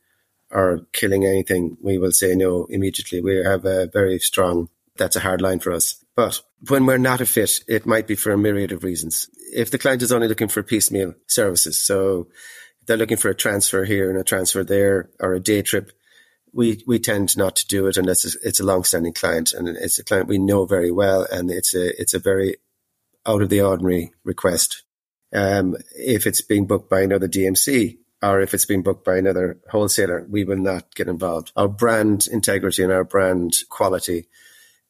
[0.51, 3.21] or killing anything, we will say no immediately.
[3.21, 6.03] We have a very strong, that's a hard line for us.
[6.15, 9.29] But when we're not a fit, it might be for a myriad of reasons.
[9.53, 12.29] If the client is only looking for piecemeal services, so
[12.87, 15.93] they're looking for a transfer here and a transfer there or a day trip,
[16.53, 20.05] we we tend not to do it unless it's, a long-standing client and it's a
[20.05, 22.57] client we know very well and it's a it's a very
[23.27, 24.83] out of the ordinary request.
[25.35, 29.59] Um, if it's being booked by another DMC or if it's being booked by another
[29.71, 31.53] wholesaler, we will not get involved.
[31.57, 34.29] Our brand integrity and our brand quality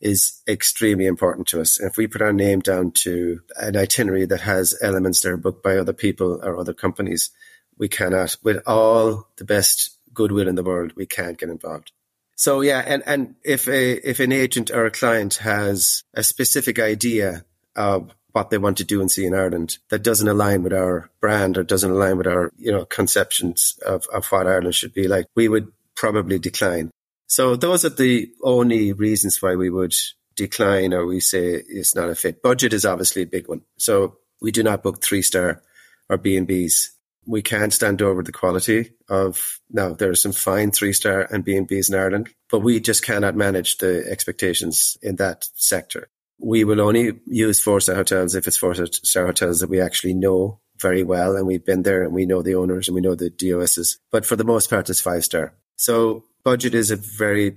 [0.01, 1.81] is extremely important to us.
[1.81, 5.63] If we put our name down to an itinerary that has elements that are booked
[5.63, 7.31] by other people or other companies,
[7.79, 11.93] we cannot, with all the best goodwill in the world, we can't get involved.
[12.37, 16.79] So yeah, and, and if a if an agent or a client has a specific
[16.79, 20.75] idea of what they want to do and see in Ireland that doesn't align with
[20.75, 24.93] our brand or doesn't align with our, you know, conceptions of, of what Ireland should
[24.93, 26.91] be like, we would probably decline.
[27.27, 29.95] So those are the only reasons why we would
[30.37, 32.43] decline or we say it's not a fit.
[32.43, 33.63] Budget is obviously a big one.
[33.79, 35.63] So we do not book three star
[36.09, 36.91] or B&Bs
[37.27, 41.45] we can't stand over the quality of now there are some fine three star and
[41.45, 46.09] B and B's in Ireland, but we just cannot manage the expectations in that sector.
[46.39, 50.15] We will only use four star hotels if it's four star hotels that we actually
[50.15, 53.15] know very well and we've been there and we know the owners and we know
[53.15, 53.99] the DOSs.
[54.13, 55.55] But for the most part, it's five star.
[55.77, 57.57] So budget is a very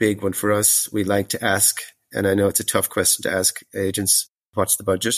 [0.00, 0.92] big one for us.
[0.92, 1.80] We like to ask,
[2.12, 5.14] and I know it's a tough question to ask agents, what's the budget?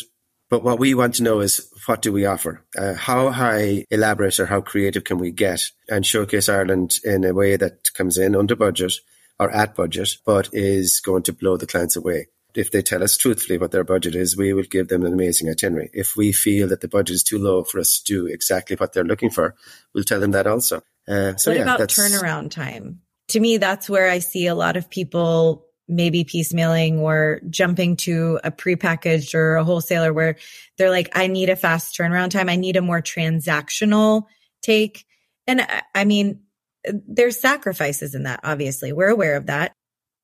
[0.50, 2.66] But what we want to know is what do we offer?
[2.76, 7.32] Uh, how high elaborate or how creative can we get and showcase Ireland in a
[7.32, 8.92] way that comes in under budget
[9.40, 12.26] or at budget, but is going to blow the clients away?
[12.54, 15.48] If they tell us truthfully what their budget is, we will give them an amazing
[15.48, 15.88] itinerary.
[15.94, 18.92] If we feel that the budget is too low for us to do exactly what
[18.92, 19.54] they're looking for,
[19.94, 20.82] we'll tell them that also.
[21.08, 23.00] Uh, so what yeah, about turnaround time?
[23.28, 28.40] To me, that's where I see a lot of people maybe piecemealing or jumping to
[28.42, 30.36] a prepackaged or a wholesaler where
[30.78, 32.48] they're like, I need a fast turnaround time.
[32.48, 34.24] I need a more transactional
[34.62, 35.04] take.
[35.46, 36.40] And I mean,
[36.84, 38.40] there's sacrifices in that.
[38.42, 39.72] Obviously, we're aware of that.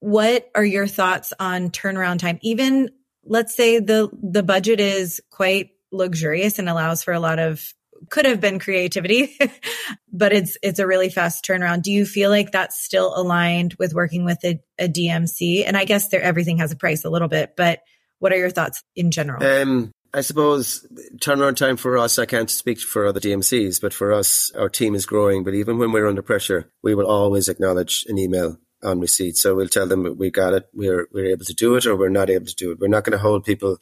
[0.01, 2.39] What are your thoughts on turnaround time?
[2.43, 2.91] Even
[3.25, 7.73] let's say the, the budget is quite luxurious and allows for a lot of
[8.09, 9.37] could have been creativity,
[10.13, 11.83] but it's it's a really fast turnaround.
[11.83, 15.65] Do you feel like that's still aligned with working with a, a DMC?
[15.67, 17.81] And I guess there everything has a price a little bit, but
[18.23, 19.43] What are your thoughts in general?
[19.43, 20.87] Um, I suppose
[21.17, 24.95] turnaround time for us, I can't speak for other DMCs, but for us, our team
[24.95, 25.43] is growing.
[25.43, 29.37] But even when we're under pressure, we will always acknowledge an email on receipt.
[29.39, 32.11] So we'll tell them we got it, we're, we're able to do it, or we're
[32.11, 32.79] not able to do it.
[32.79, 33.79] We're not going to hold people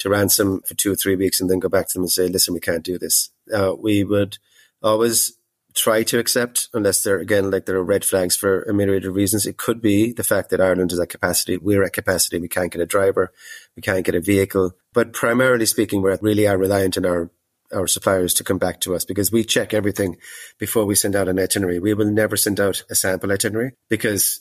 [0.00, 2.26] to ransom for two or three weeks and then go back to them and say,
[2.26, 3.30] listen, we can't do this.
[3.52, 4.38] Uh, we would
[4.82, 5.36] always
[5.74, 9.14] try to accept unless there again like there are red flags for a myriad of
[9.14, 9.46] reasons.
[9.46, 12.72] It could be the fact that Ireland is at capacity, we're at capacity, we can't
[12.72, 13.32] get a driver,
[13.76, 14.72] we can't get a vehicle.
[14.92, 17.30] But primarily speaking, we really are reliant on our
[17.72, 20.16] our suppliers to come back to us because we check everything
[20.58, 21.78] before we send out an itinerary.
[21.78, 24.40] We will never send out a sample itinerary because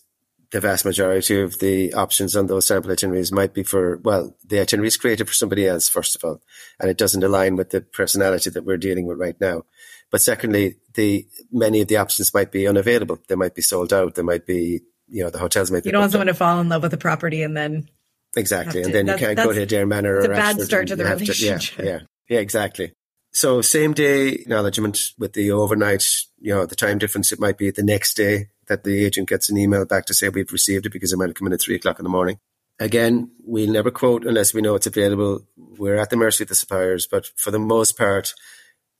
[0.51, 4.59] the vast majority of the options on those sample itineraries might be for, well, the
[4.59, 6.41] itinerary is created for somebody else, first of all,
[6.79, 9.63] and it doesn't align with the personality that we're dealing with right now.
[10.11, 13.19] But secondly, the many of the options might be unavailable.
[13.27, 14.15] They might be sold out.
[14.15, 15.89] They might be, you know, the hotels might be.
[15.89, 17.87] You don't want someone to fall in love with a property and then
[18.35, 20.17] exactly, and then you can't go to Adare Manor.
[20.17, 21.61] It's a bad start to the relationship.
[21.61, 22.93] To, yeah, yeah, yeah, exactly.
[23.31, 26.03] So same day acknowledgement with the overnight,
[26.39, 27.31] you know, the time difference.
[27.31, 30.29] It might be the next day that the agent gets an email back to say
[30.29, 32.39] we've received it because it might have come in at three o'clock in the morning.
[32.79, 35.41] Again, we'll never quote unless we know it's available.
[35.57, 38.33] We're at the mercy of the suppliers, but for the most part,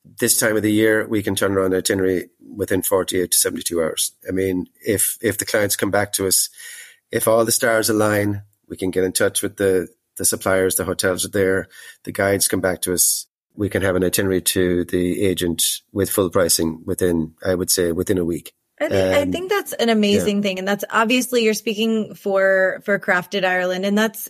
[0.04, 3.82] this time of the year, we can turn around an itinerary within 48 to 72
[3.82, 4.12] hours.
[4.28, 6.50] I mean, if, if the clients come back to us,
[7.12, 10.86] if all the stars align, we can get in touch with the, the suppliers, the
[10.86, 11.68] hotels are there,
[12.04, 13.28] the guides come back to us.
[13.56, 17.92] We can have an itinerary to the agent with full pricing within, I would say,
[17.92, 18.54] within a week.
[18.82, 20.42] I think, um, I think that's an amazing yeah.
[20.42, 20.60] thing.
[20.60, 23.86] And that's obviously you're speaking for, for Crafted Ireland.
[23.86, 24.30] And that's,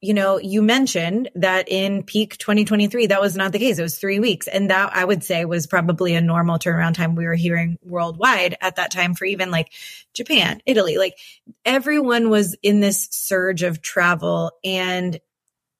[0.00, 3.78] you know, you mentioned that in peak 2023, that was not the case.
[3.78, 4.46] It was three weeks.
[4.46, 8.56] And that I would say was probably a normal turnaround time we were hearing worldwide
[8.60, 9.72] at that time for even like
[10.12, 11.16] Japan, Italy, like
[11.64, 15.18] everyone was in this surge of travel and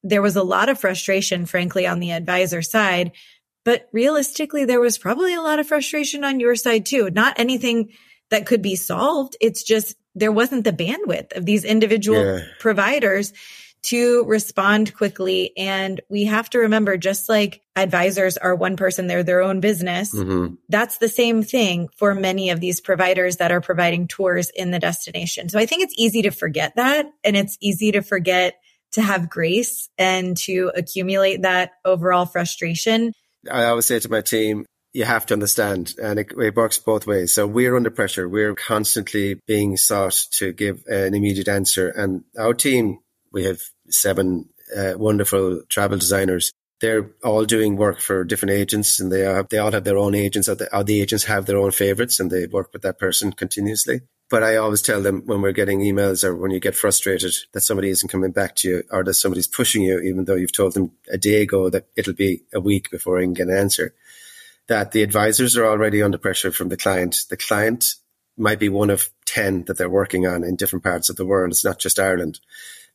[0.05, 3.13] there was a lot of frustration, frankly, on the advisor side
[3.69, 7.11] but realistically, there was probably a lot of frustration on your side too.
[7.11, 7.91] Not anything
[8.31, 9.37] that could be solved.
[9.43, 12.45] It's just there wasn't the bandwidth of these individual yeah.
[12.61, 13.35] providers
[13.83, 15.53] to respond quickly.
[15.59, 20.15] And we have to remember, just like advisors are one person, they're their own business.
[20.15, 20.55] Mm-hmm.
[20.71, 24.79] That's the same thing for many of these providers that are providing tours in the
[24.79, 25.51] destination.
[25.51, 27.05] So I think it's easy to forget that.
[27.23, 28.55] And it's easy to forget
[28.93, 33.13] to have grace and to accumulate that overall frustration.
[33.51, 37.07] I always say to my team, you have to understand, and it, it, works both
[37.07, 37.35] ways.
[37.35, 38.29] So we're under pressure.
[38.29, 41.89] We're constantly being sought to give an immediate answer.
[41.89, 43.01] And our team,
[43.33, 46.53] we have seven uh, wonderful travel designers.
[46.81, 50.49] They're all doing work for different agents, and they they all have their own agents.
[50.49, 54.03] Or the, the agents have their own favorites, and they work with that person continuously.
[54.31, 57.63] But I always tell them when we're getting emails or when you get frustrated that
[57.63, 60.75] somebody isn't coming back to you or that somebody's pushing you, even though you've told
[60.75, 63.95] them a day ago that it'll be a week before I can get an answer,
[64.67, 67.17] that the advisors are already under pressure from the client.
[67.31, 67.95] The client
[68.37, 71.51] might be one of 10 that they're working on in different parts of the world.
[71.51, 72.39] It's not just Ireland.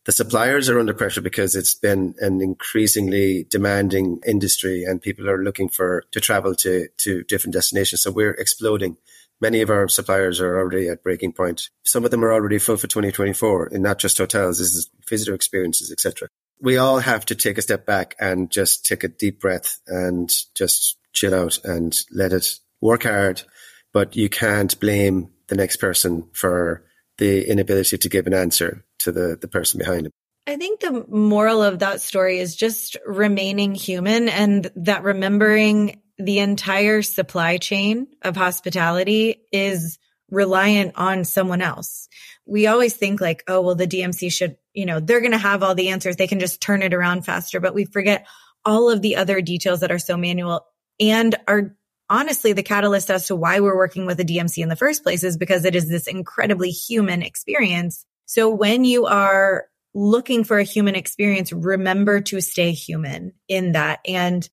[0.06, 5.42] The suppliers are under pressure because it's been an increasingly demanding industry and people are
[5.42, 8.02] looking for to travel to, to different destinations.
[8.02, 8.98] So we're exploding
[9.44, 11.70] Many of our suppliers are already at breaking point.
[11.84, 14.60] Some of them are already full for 2024 and not just hotels.
[14.60, 16.30] This is visitor experiences, etc.
[16.62, 20.32] We all have to take a step back and just take a deep breath and
[20.56, 22.48] just chill out and let it
[22.80, 23.44] work hard.
[23.92, 26.86] But you can't blame the next person for
[27.18, 30.12] the inability to give an answer to the, the person behind him.
[30.46, 36.40] I think the moral of that story is just remaining human and that remembering the
[36.40, 40.00] entire supply chain of hospitality is
[40.30, 42.10] reliant on someone else.
[42.46, 45.64] We always think like, oh, well, the DMC should, you know, they're going to have
[45.64, 46.18] all the answers.
[46.18, 48.28] They can just turn it around faster, but we forget
[48.66, 50.66] all of the other details that are so manual
[51.00, 51.76] and are
[52.10, 55.24] honestly the catalyst as to why we're working with a DMC in the first place
[55.24, 58.06] is because it is this incredibly human experience.
[58.26, 64.00] So when you are looking for a human experience, remember to stay human in that.
[64.08, 64.48] And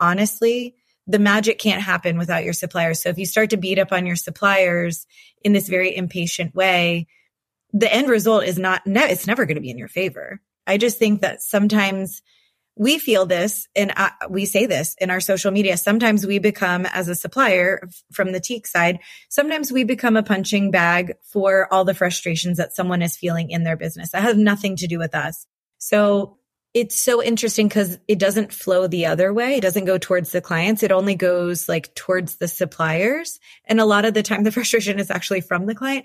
[0.00, 0.74] honestly,
[1.06, 3.02] the magic can't happen without your suppliers.
[3.02, 5.06] So if you start to beat up on your suppliers
[5.44, 7.06] in this very impatient way,
[7.72, 10.40] the end result is not, it's never going to be in your favor.
[10.66, 12.22] I just think that sometimes
[12.76, 13.92] we feel this and
[14.28, 15.78] we say this in our social media.
[15.78, 19.00] Sometimes we become as a supplier from the teak side,
[19.30, 23.64] sometimes we become a punching bag for all the frustrations that someone is feeling in
[23.64, 24.10] their business.
[24.12, 25.46] That has nothing to do with us.
[25.78, 26.36] So
[26.74, 29.56] it's so interesting because it doesn't flow the other way.
[29.56, 30.82] It doesn't go towards the clients.
[30.82, 33.40] It only goes like towards the suppliers.
[33.64, 36.04] And a lot of the time the frustration is actually from the client.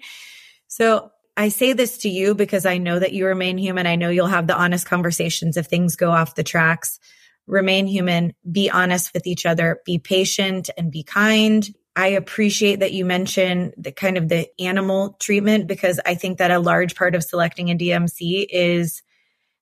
[0.68, 3.88] So I say this to you because I know that you remain human.
[3.88, 7.00] I know you'll have the honest conversations if things go off the tracks.
[7.48, 11.68] Remain human, be honest with each other, be patient and be kind.
[11.96, 16.52] I appreciate that you mentioned the kind of the animal treatment because I think that
[16.52, 19.02] a large part of selecting a DMC is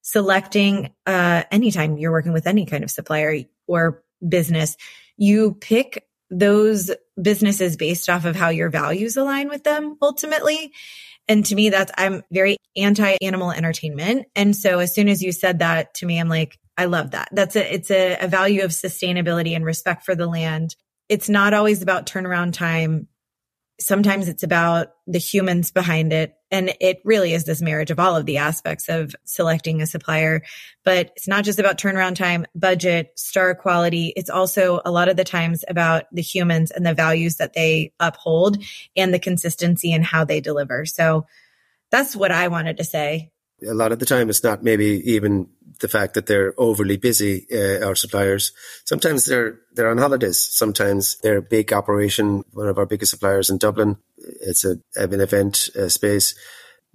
[0.01, 4.77] selecting uh anytime you're working with any kind of supplier or business,
[5.17, 6.91] you pick those
[7.21, 10.71] businesses based off of how your values align with them ultimately.
[11.29, 14.27] And to me, that's, I'm very anti animal entertainment.
[14.35, 17.29] And so as soon as you said that to me, I'm like, I love that.
[17.31, 20.75] That's a, it's a, a value of sustainability and respect for the land.
[21.07, 23.07] It's not always about turnaround time
[23.79, 26.33] sometimes it's about the humans behind it.
[26.51, 30.41] And it really is this marriage of all of the aspects of selecting a supplier.
[30.83, 34.13] But it's not just about turnaround time, budget, star quality.
[34.15, 37.93] It's also a lot of the times about the humans and the values that they
[37.99, 38.57] uphold
[38.95, 40.85] and the consistency and how they deliver.
[40.85, 41.27] So
[41.91, 43.31] that's what I wanted to say.
[43.67, 45.49] A lot of the time, it's not maybe even
[45.79, 48.51] the fact that they're overly busy, uh, our suppliers.
[48.85, 50.39] Sometimes they're, they're on holidays.
[50.51, 52.43] Sometimes they're a big operation.
[52.51, 56.35] One of our biggest suppliers in Dublin, it's a, an event uh, space.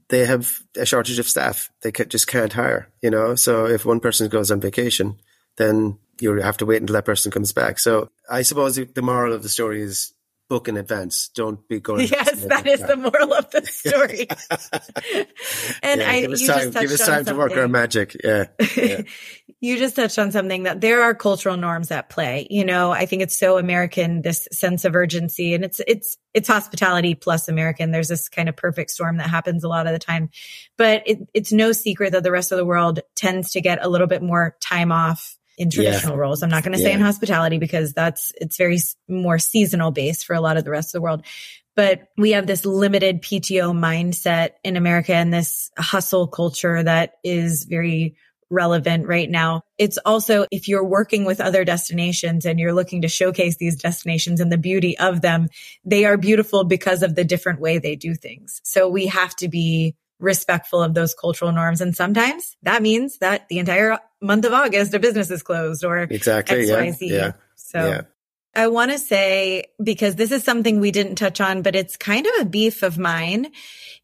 [0.08, 1.70] They have a shortage of staff.
[1.82, 3.34] They just can't hire, you know?
[3.34, 5.18] So if one person goes on vacation,
[5.56, 7.78] then you have to wait until that person comes back.
[7.78, 10.12] So I suppose the moral of the story is
[10.48, 11.28] book in advance.
[11.28, 12.08] Don't be going.
[12.14, 14.28] Yes, that is the moral of the story.
[15.82, 18.16] and yeah, I, give us time, give us time to work our magic.
[18.22, 18.46] Yeah.
[18.76, 19.02] yeah.
[19.60, 22.46] you just touched on something that there are cultural norms at play.
[22.50, 26.48] You know, I think it's so American, this sense of urgency and it's, it's, it's
[26.48, 27.90] hospitality plus American.
[27.90, 30.30] There's this kind of perfect storm that happens a lot of the time,
[30.76, 33.88] but it, it's no secret that the rest of the world tends to get a
[33.88, 36.20] little bit more time off in traditional yeah.
[36.20, 36.42] roles.
[36.42, 36.96] I'm not going to say yeah.
[36.96, 38.78] in hospitality because that's, it's very
[39.08, 41.24] more seasonal based for a lot of the rest of the world.
[41.76, 47.64] But we have this limited PTO mindset in America and this hustle culture that is
[47.64, 48.16] very
[48.50, 49.62] relevant right now.
[49.78, 54.40] It's also if you're working with other destinations and you're looking to showcase these destinations
[54.40, 55.48] and the beauty of them,
[55.84, 58.60] they are beautiful because of the different way they do things.
[58.62, 61.80] So we have to be respectful of those cultural norms.
[61.80, 65.98] And sometimes that means that the entire month of August, a business is closed or
[65.98, 66.66] exactly.
[66.66, 66.96] XYZ.
[67.02, 67.16] Yeah.
[67.16, 67.32] yeah.
[67.56, 68.00] So yeah.
[68.56, 72.26] I want to say, because this is something we didn't touch on, but it's kind
[72.26, 73.50] of a beef of mine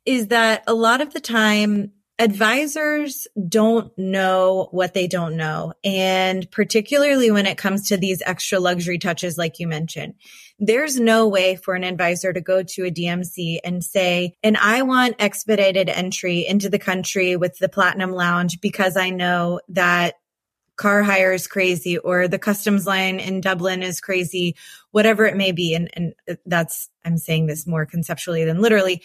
[0.04, 5.72] is that a lot of the time advisors don't know what they don't know.
[5.82, 10.14] And particularly when it comes to these extra luxury touches, like you mentioned,
[10.60, 14.82] there's no way for an advisor to go to a DMC and say, and I
[14.82, 20.16] want expedited entry into the country with the platinum lounge because I know that
[20.80, 24.56] car hire is crazy or the customs line in Dublin is crazy,
[24.92, 25.74] whatever it may be.
[25.74, 26.14] And, and
[26.46, 29.02] that's, I'm saying this more conceptually than literally,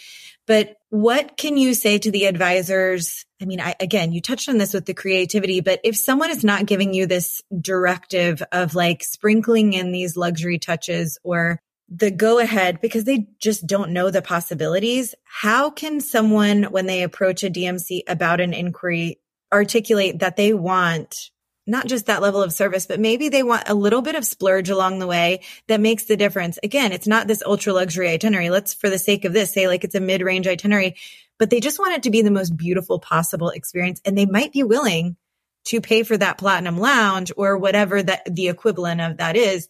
[0.48, 3.26] but what can you say to the advisors?
[3.42, 6.46] I mean, I, again, you touched on this with the creativity, but if someone is
[6.46, 11.60] not giving you this directive of like sprinkling in these luxury touches or
[11.90, 17.04] the go ahead because they just don't know the possibilities, how can someone, when they
[17.04, 19.20] approach a DMC about an inquiry,
[19.52, 21.32] articulate that they want
[21.68, 24.70] not just that level of service, but maybe they want a little bit of splurge
[24.70, 26.60] along the way that makes the difference.
[26.62, 28.50] Again, it's not this ultra luxury itinerary.
[28.50, 30.96] Let's, for the sake of this, say like it's a mid range itinerary,
[31.40, 34.02] but they just want it to be the most beautiful possible experience.
[34.06, 35.18] And they might be willing
[35.66, 39.68] to pay for that platinum lounge or whatever that the equivalent of that is.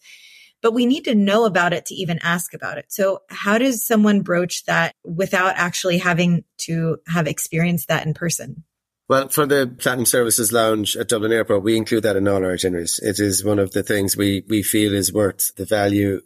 [0.62, 2.86] But we need to know about it to even ask about it.
[2.88, 8.64] So how does someone broach that without actually having to have experienced that in person?
[9.08, 12.54] Well, for the Platinum Services Lounge at Dublin Airport, we include that in all our
[12.54, 12.98] itineraries.
[13.00, 16.22] It is one of the things we, we feel is worth the value.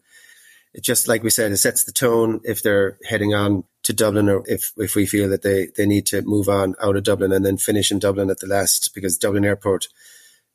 [0.73, 4.31] It just like we said, it sets the tone if they're heading on to Dublin
[4.31, 7.33] or if, if we feel that they, they need to move on out of Dublin
[7.33, 9.89] and then finish in Dublin at the last because Dublin Airport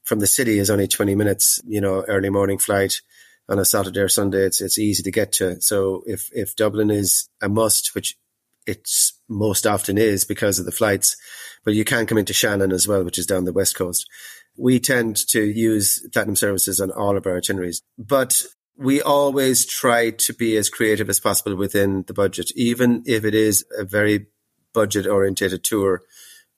[0.04, 3.02] from the city is only 20 minutes, you know, early morning flight
[3.48, 4.46] on a Saturday or Sunday.
[4.46, 5.62] It's, it's easy to get to.
[5.62, 8.18] So if, if Dublin is a must, which
[8.66, 11.18] it's most often is because of the flights,
[11.66, 14.08] but you can come into Shannon as well, which is down the west coast.
[14.56, 18.44] We tend to use platinum services on all of our itineraries, but
[18.78, 23.34] we always try to be as creative as possible within the budget, even if it
[23.34, 24.28] is a very
[24.74, 26.04] budget orientated tour.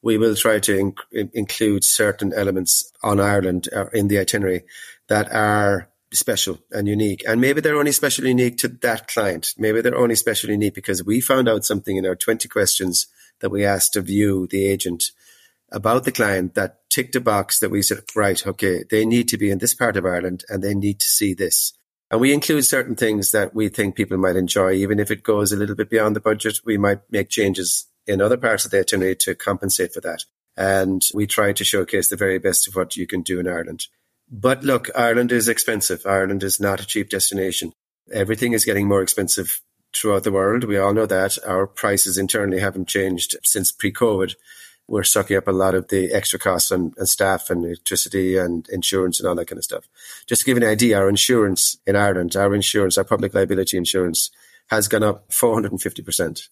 [0.03, 0.78] We will try to
[1.12, 4.64] in- include certain elements on Ireland uh, in the itinerary
[5.08, 7.24] that are special and unique.
[7.28, 9.53] And maybe they're only special unique to that client.
[9.58, 13.08] Maybe they're only special unique because we found out something in our 20 questions
[13.42, 15.04] that we asked of you, the agent,
[15.72, 19.38] about the client that ticked a box that we said, right, okay, they need to
[19.38, 21.74] be in this part of Ireland and they need to see this.
[22.10, 24.74] And we include certain things that we think people might enjoy.
[24.74, 28.22] Even if it goes a little bit beyond the budget, we might make changes in
[28.22, 30.24] other parts of the itinerary to compensate for that.
[30.56, 33.88] And we try to showcase the very best of what you can do in Ireland.
[34.32, 36.06] But look, Ireland is expensive.
[36.06, 37.74] Ireland is not a cheap destination.
[38.12, 39.62] Everything is getting more expensive
[39.96, 40.64] throughout the world.
[40.64, 41.38] We all know that.
[41.46, 44.36] Our prices internally haven't changed since pre COVID.
[44.88, 48.68] We're sucking up a lot of the extra costs on, on, staff and electricity and
[48.70, 49.90] insurance and all that kind of stuff.
[50.28, 53.76] Just to give you an idea, our insurance in Ireland, our insurance, our public liability
[53.76, 54.32] insurance
[54.70, 56.48] has gone up 450%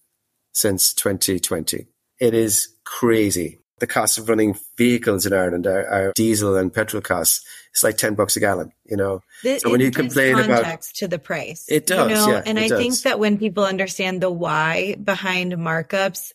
[0.53, 1.87] since 2020.
[2.19, 3.59] It is crazy.
[3.79, 7.97] The cost of running vehicles in Ireland, are, our diesel and petrol costs, it's like
[7.97, 9.21] 10 bucks a gallon, you know.
[9.43, 12.09] The, so when you complain about to the price, it does.
[12.09, 12.31] You know?
[12.31, 12.79] Yeah, and I does.
[12.79, 16.31] think that when people understand the why behind markups,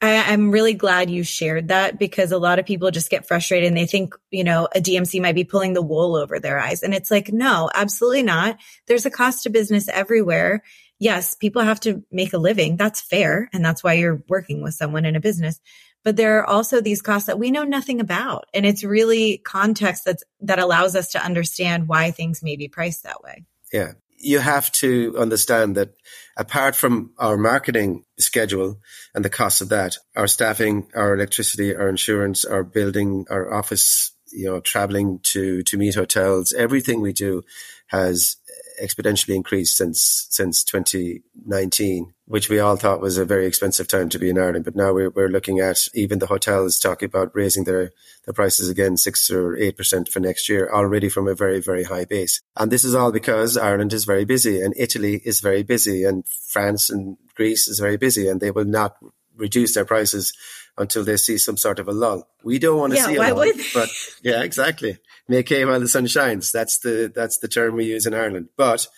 [0.00, 3.66] I, am really glad you shared that because a lot of people just get frustrated
[3.66, 6.82] and they think, you know, a DMC might be pulling the wool over their eyes.
[6.82, 8.58] And it's like, no, absolutely not.
[8.86, 10.62] There's a cost to business everywhere.
[11.00, 12.76] Yes, people have to make a living.
[12.76, 13.50] That's fair.
[13.52, 15.60] And that's why you're working with someone in a business
[16.04, 18.46] but there are also these costs that we know nothing about.
[18.54, 23.02] And it's really context that's, that allows us to understand why things may be priced
[23.02, 23.44] that way.
[23.72, 23.92] Yeah.
[24.20, 25.90] You have to understand that
[26.36, 28.80] apart from our marketing schedule
[29.14, 34.12] and the cost of that, our staffing, our electricity, our insurance, our building, our office,
[34.32, 37.44] you know, traveling to, to meet hotels, everything we do
[37.88, 38.37] has
[38.82, 44.18] exponentially increased since since 2019, which we all thought was a very expensive time to
[44.18, 44.64] be in Ireland.
[44.64, 47.92] But now we're, we're looking at even the hotels talking about raising their,
[48.24, 51.84] their prices again six or eight percent for next year, already from a very very
[51.84, 52.40] high base.
[52.56, 56.26] And this is all because Ireland is very busy, and Italy is very busy, and
[56.26, 58.96] France and Greece is very busy, and they will not
[59.36, 60.32] reduce their prices
[60.76, 62.28] until they see some sort of a lull.
[62.44, 63.88] We don't want to yeah, see a lull, but
[64.22, 64.98] yeah, exactly.
[65.28, 66.50] Make hay while the sun shines.
[66.50, 68.48] That's the that's the term we use in Ireland.
[68.56, 68.88] But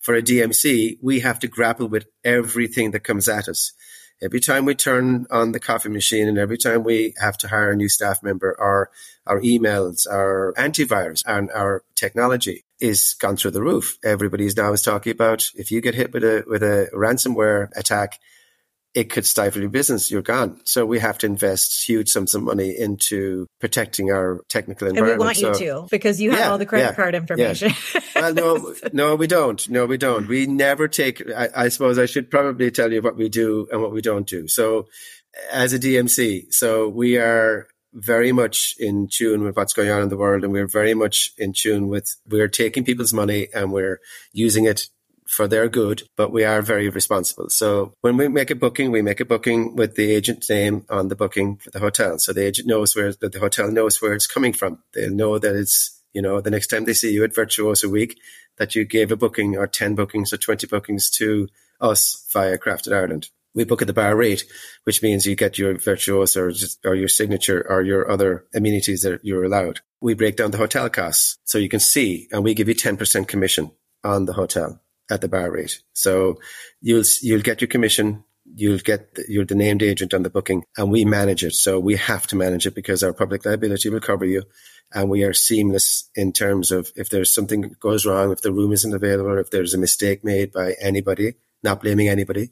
[0.00, 3.72] for a DMC, we have to grapple with everything that comes at us.
[4.22, 7.72] Every time we turn on the coffee machine and every time we have to hire
[7.72, 8.90] a new staff member, our
[9.26, 13.98] our emails, our antivirus, and our technology is gone through the roof.
[14.02, 18.18] Everybody's now is talking about if you get hit with a with a ransomware attack,
[18.96, 20.10] it could stifle your business.
[20.10, 20.58] You're gone.
[20.64, 25.12] So we have to invest huge sums of money into protecting our technical environment.
[25.12, 27.14] And we want so, you to because you have yeah, all the credit yeah, card
[27.14, 27.72] information.
[27.94, 28.00] Yeah.
[28.14, 29.68] well, no, no, we don't.
[29.68, 30.26] No, we don't.
[30.26, 31.22] We never take.
[31.30, 34.26] I, I suppose I should probably tell you what we do and what we don't
[34.26, 34.48] do.
[34.48, 34.86] So,
[35.52, 40.08] as a DMC, so we are very much in tune with what's going on in
[40.08, 44.00] the world and we're very much in tune with we're taking people's money and we're
[44.32, 44.88] using it
[45.28, 47.48] for their good, but we are very responsible.
[47.50, 51.08] So when we make a booking, we make a booking with the agent's name on
[51.08, 52.18] the booking for the hotel.
[52.18, 54.82] So the agent knows where that the hotel knows where it's coming from.
[54.94, 58.18] They'll know that it's, you know, the next time they see you at Virtuoso Week,
[58.58, 61.48] that you gave a booking or 10 bookings or 20 bookings to
[61.80, 63.28] us via Crafted Ireland.
[63.54, 64.44] We book at the bar rate,
[64.84, 66.52] which means you get your virtuoso or,
[66.84, 69.80] or your signature or your other amenities that you're allowed.
[70.00, 73.26] We break down the hotel costs so you can see, and we give you 10%
[73.26, 73.70] commission
[74.04, 75.80] on the hotel at the bar rate.
[75.92, 76.38] So
[76.80, 78.24] you'll you'll get your commission.
[78.54, 81.54] You'll get the, you're the named agent on the booking, and we manage it.
[81.54, 84.44] So we have to manage it because our public liability will cover you,
[84.94, 88.72] and we are seamless in terms of if there's something goes wrong, if the room
[88.72, 92.50] isn't available, if there's a mistake made by anybody, not blaming anybody,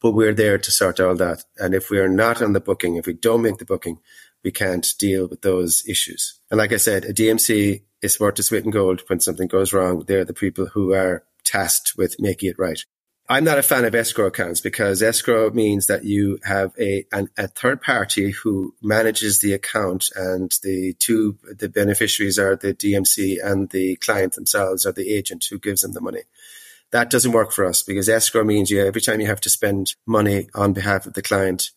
[0.00, 1.44] but we're there to sort all that.
[1.58, 3.98] And if we are not on the booking, if we don't make the booking,
[4.44, 6.40] we can't deal with those issues.
[6.50, 9.72] And like I said, a DMC is worth its weight in gold when something goes
[9.72, 10.04] wrong.
[10.06, 12.84] They're the people who are tasked with making it right.
[13.28, 17.28] I'm not a fan of escrow accounts because escrow means that you have a an,
[17.38, 23.36] a third party who manages the account, and the two the beneficiaries are the DMC
[23.42, 26.22] and the client themselves or the agent who gives them the money.
[26.90, 29.94] That doesn't work for us because escrow means you every time you have to spend
[30.06, 31.70] money on behalf of the client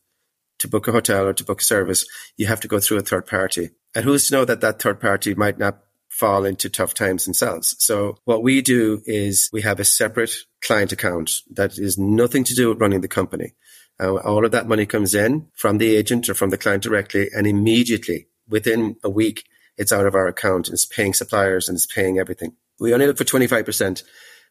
[0.59, 2.05] to book a hotel or to book a service,
[2.38, 3.70] you have to go through a third party.
[3.93, 5.80] And who's to know that that third party might not
[6.16, 7.76] fall into tough times themselves.
[7.80, 12.55] So what we do is we have a separate client account that is nothing to
[12.55, 13.53] do with running the company.
[13.99, 17.30] Uh, all of that money comes in from the agent or from the client directly
[17.36, 19.43] and immediately within a week,
[19.78, 22.55] it's out of our account it's paying suppliers and it's paying everything.
[22.80, 24.03] We only look for 25%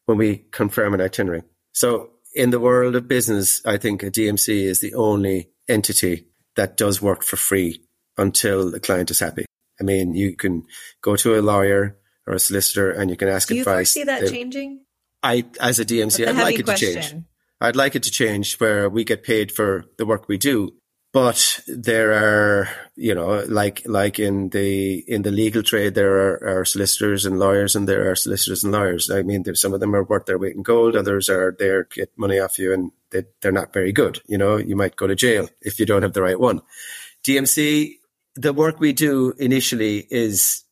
[0.04, 1.44] when we confirm an itinerary.
[1.72, 6.76] So in the world of business, I think a DMC is the only entity that
[6.76, 7.82] does work for free
[8.18, 9.46] until the client is happy.
[9.80, 10.64] I mean, you can
[11.02, 11.96] go to a lawyer
[12.26, 13.94] or a solicitor and you can ask Do advice.
[13.94, 14.80] Do you foresee that changing?
[15.22, 16.94] I, as a DMC, I'd like it question.
[16.94, 17.24] to change.
[17.60, 20.74] I'd like it to change where we get paid for the work we do.
[21.14, 26.58] But there are, you know, like like in the in the legal trade, there are,
[26.58, 29.08] are solicitors and lawyers, and there are solicitors and lawyers.
[29.10, 30.96] I mean, some of them are worth their weight in gold.
[30.96, 34.22] Others are there get money off you, and they, they're not very good.
[34.26, 36.62] You know, you might go to jail if you don't have the right one.
[37.22, 37.94] DMC,
[38.36, 40.64] the work we do initially is,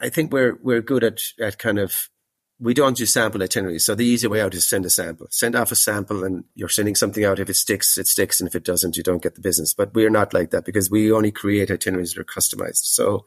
[0.00, 2.08] I think we're we're good at at kind of
[2.60, 3.86] we don't do sample itineraries.
[3.86, 5.26] So the easy way out is send a sample.
[5.30, 7.38] Send off a sample and you're sending something out.
[7.38, 8.38] If it sticks, it sticks.
[8.38, 9.72] And if it doesn't, you don't get the business.
[9.72, 12.84] But we're not like that because we only create itineraries that are customized.
[12.84, 13.24] So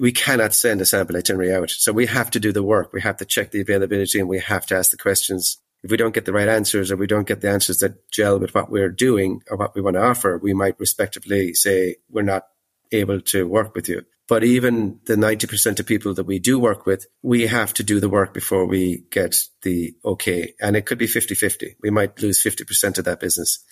[0.00, 1.70] we cannot send a sample itinerary out.
[1.70, 2.94] So we have to do the work.
[2.94, 5.58] We have to check the availability and we have to ask the questions.
[5.82, 8.38] If we don't get the right answers or we don't get the answers that gel
[8.38, 12.22] with what we're doing or what we want to offer, we might respectively say, we're
[12.22, 12.44] not
[12.92, 14.02] able to work with you.
[14.28, 17.98] But even the 90% of people that we do work with, we have to do
[17.98, 20.52] the work before we get the okay.
[20.60, 21.76] And it could be 50 50.
[21.82, 23.64] We might lose 50% of that business.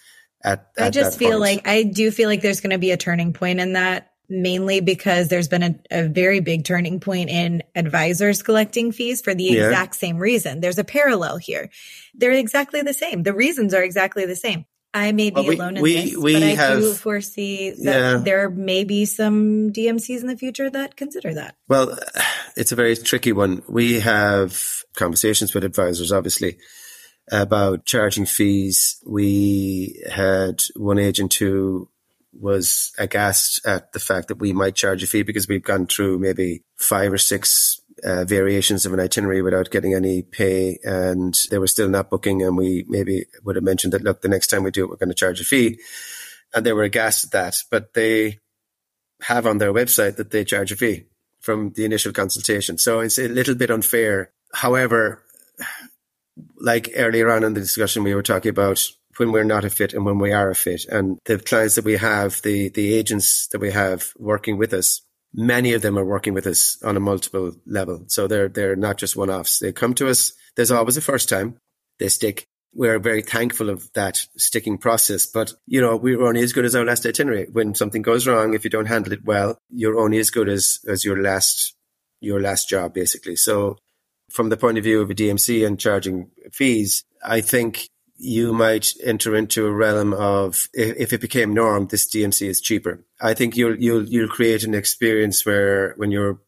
[0.43, 1.41] At, at I just feel point.
[1.41, 4.81] like, I do feel like there's going to be a turning point in that mainly
[4.81, 9.45] because there's been a, a, very big turning point in advisors collecting fees for the
[9.45, 9.67] yeah.
[9.67, 10.61] exact same reason.
[10.61, 11.71] There's a parallel here.
[12.15, 13.23] They're exactly the same.
[13.23, 14.65] The reasons are exactly the same.
[14.97, 17.85] I may be we, alone in we, this, we but I have, do foresee that
[17.85, 18.17] yeah.
[18.17, 21.55] there may be some DMCs in the future that consider that.
[21.69, 21.99] Well,
[22.57, 23.63] it's a very tricky one.
[23.69, 26.57] We have conversations with advisors, obviously,
[27.31, 28.99] about charging fees.
[29.05, 31.91] We had one agent who
[32.33, 36.21] was aghast at the fact that we might charge a fee because we've gone through
[36.21, 41.59] maybe five or six uh, variations of an itinerary without getting any pay and they
[41.59, 44.63] were still not booking and we maybe would have mentioned that look the next time
[44.63, 45.79] we do it we're going to charge a fee.
[46.55, 48.39] And they were aghast at that but they
[49.23, 51.05] have on their website that they charge a fee
[51.41, 52.77] from the initial consultation.
[52.77, 54.33] So it's a little bit unfair.
[54.53, 55.23] However
[56.61, 58.87] like earlier on in the discussion we were talking about
[59.17, 60.85] when we're not a fit and when we are a fit.
[60.87, 65.01] And the clients that we have the the agents that we have working with us
[65.35, 68.05] many of them are working with us on a multiple level.
[68.09, 69.59] So they're, they're not just one offs.
[69.59, 70.33] They come to us.
[70.57, 71.59] There's always a first time
[71.99, 72.47] they stick.
[72.75, 76.75] We're very thankful of that sticking process, but you know, we're only as good as
[76.75, 77.47] our last itinerary.
[77.51, 80.79] When something goes wrong, if you don't handle it well, you're only as good as,
[80.87, 81.75] as your last,
[82.21, 83.37] your last job, basically.
[83.37, 83.79] So
[84.31, 87.89] from the point of view of a DMC and charging fees, I think
[88.19, 93.05] you might enter into a realm of if it became norm, this DMC is cheaper.
[93.21, 96.41] I think you'll you'll you'll create an experience where when you're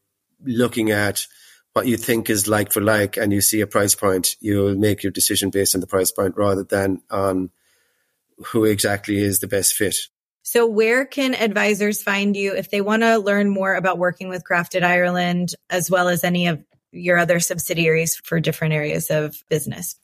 [0.44, 1.26] looking at
[1.74, 5.02] what you think is like for like and you see a price point, you'll make
[5.02, 7.50] your decision based on the price point rather than on
[8.46, 9.96] who exactly is the best fit.
[10.42, 14.44] So where can advisors find you if they want to learn more about working with
[14.50, 19.96] Crafted Ireland as well as any of your other subsidiaries for different areas of business?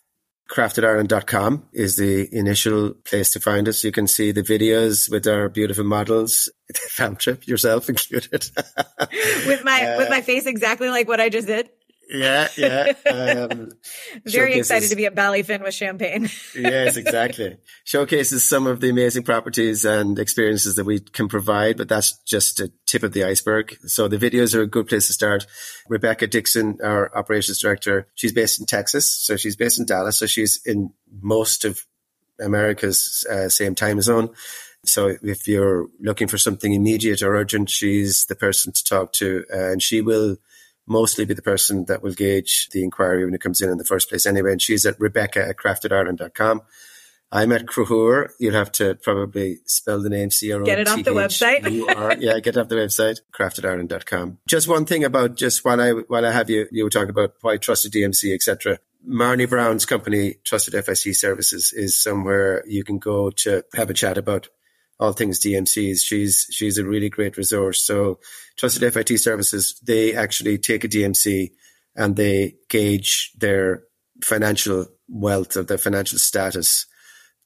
[0.51, 3.85] craftedireland.com is the initial place to find us.
[3.85, 8.47] You can see the videos with our beautiful models, the fam trip yourself included.
[9.47, 11.71] with my uh, with my face exactly like what I just did.
[12.09, 12.93] Yeah, yeah.
[13.07, 13.73] Um,
[14.27, 16.29] Very excited to be at Ballyfin with champagne.
[16.55, 17.57] yes, exactly.
[17.85, 22.61] Showcases some of the amazing properties and experiences that we can provide, but that's just
[22.61, 23.77] a tip of the iceberg.
[23.87, 25.47] So the videos are a good place to start.
[25.89, 30.27] Rebecca Dixon, our operations director, she's based in Texas, so she's based in Dallas, so
[30.27, 30.93] she's in
[31.23, 31.87] most of
[32.41, 34.31] America's uh, same time zone.
[34.85, 39.45] So if you're looking for something immediate or urgent, she's the person to talk to,
[39.53, 40.37] uh, and she will
[40.87, 43.85] mostly be the person that will gauge the inquiry when it comes in in the
[43.85, 44.53] first place anyway.
[44.53, 46.63] And she's at Rebecca at craftedireland.com.
[47.33, 48.31] I'm at Crothúr.
[48.39, 50.65] You'll have to probably spell the name C R O.
[50.65, 51.65] Get it off the website.
[52.21, 54.39] yeah, get it off the website, craftedireland.com.
[54.47, 57.35] Just one thing about just while I while I have you, you were talking about
[57.41, 58.79] why trusted DMC, etc.
[59.09, 64.17] Marnie Brown's company, Trusted FIT Services, is somewhere you can go to have a chat
[64.17, 64.49] about
[65.01, 66.03] all things DMCs.
[66.03, 67.85] She's she's a really great resource.
[67.87, 68.19] So
[68.57, 71.51] Trusted FIT Services, they actually take a DMC
[71.97, 73.85] and they gauge their
[74.23, 76.87] financial wealth or their financial status.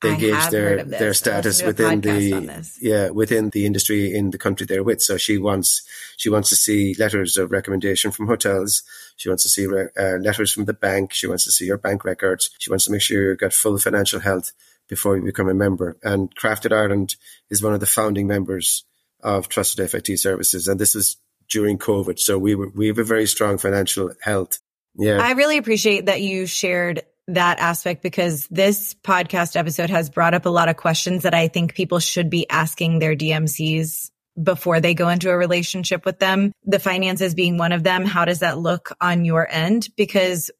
[0.00, 4.64] They I gauge their their status within the yeah within the industry in the country
[4.64, 5.02] they're with.
[5.02, 5.82] So she wants
[6.16, 8.84] she wants to see letters of recommendation from hotels.
[9.16, 11.12] She wants to see uh, letters from the bank.
[11.12, 12.50] She wants to see your bank records.
[12.58, 14.52] She wants to make sure you've got full financial health
[14.88, 15.96] before you become a member.
[16.02, 17.16] And Crafted Ireland
[17.50, 18.84] is one of the founding members
[19.22, 20.68] of Trusted FIT Services.
[20.68, 21.16] And this was
[21.48, 22.18] during COVID.
[22.18, 24.60] So we were, we have a very strong financial health.
[24.96, 25.18] Yeah.
[25.18, 30.46] I really appreciate that you shared that aspect because this podcast episode has brought up
[30.46, 34.10] a lot of questions that I think people should be asking their DMCs
[34.42, 36.52] before they go into a relationship with them.
[36.64, 38.04] The finances being one of them.
[38.04, 39.88] How does that look on your end?
[39.96, 40.50] Because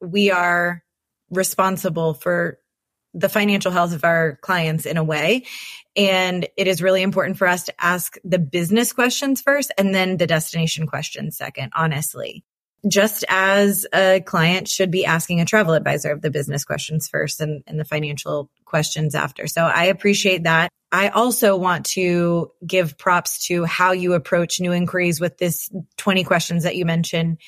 [0.00, 0.82] we are
[1.30, 2.58] responsible for
[3.14, 5.44] the financial health of our clients in a way.
[5.96, 10.16] And it is really important for us to ask the business questions first and then
[10.16, 12.44] the destination questions second, honestly.
[12.86, 17.40] Just as a client should be asking a travel advisor of the business questions first
[17.40, 19.48] and, and the financial questions after.
[19.48, 20.70] So I appreciate that.
[20.92, 26.22] I also want to give props to how you approach new inquiries with this 20
[26.24, 27.38] questions that you mentioned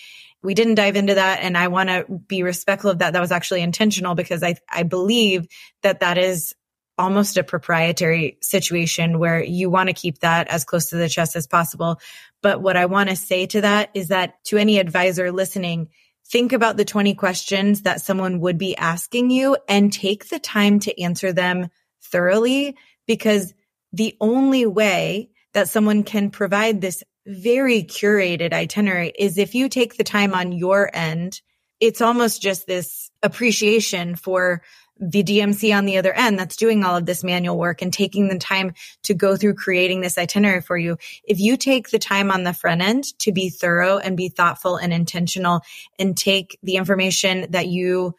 [0.43, 3.12] we didn't dive into that and I want to be respectful of that.
[3.12, 5.47] That was actually intentional because I, I believe
[5.82, 6.55] that that is
[6.97, 11.34] almost a proprietary situation where you want to keep that as close to the chest
[11.34, 11.99] as possible.
[12.43, 15.88] But what I want to say to that is that to any advisor listening,
[16.26, 20.78] think about the 20 questions that someone would be asking you and take the time
[20.80, 21.68] to answer them
[22.03, 22.76] thoroughly
[23.07, 23.55] because
[23.93, 29.97] the only way that someone can provide this very curated itinerary is if you take
[29.97, 31.41] the time on your end,
[31.78, 34.62] it's almost just this appreciation for
[35.01, 38.28] the DMC on the other end that's doing all of this manual work and taking
[38.28, 38.74] the time
[39.05, 40.99] to go through creating this itinerary for you.
[41.24, 44.76] If you take the time on the front end to be thorough and be thoughtful
[44.76, 45.62] and intentional
[45.99, 48.14] and take the information that you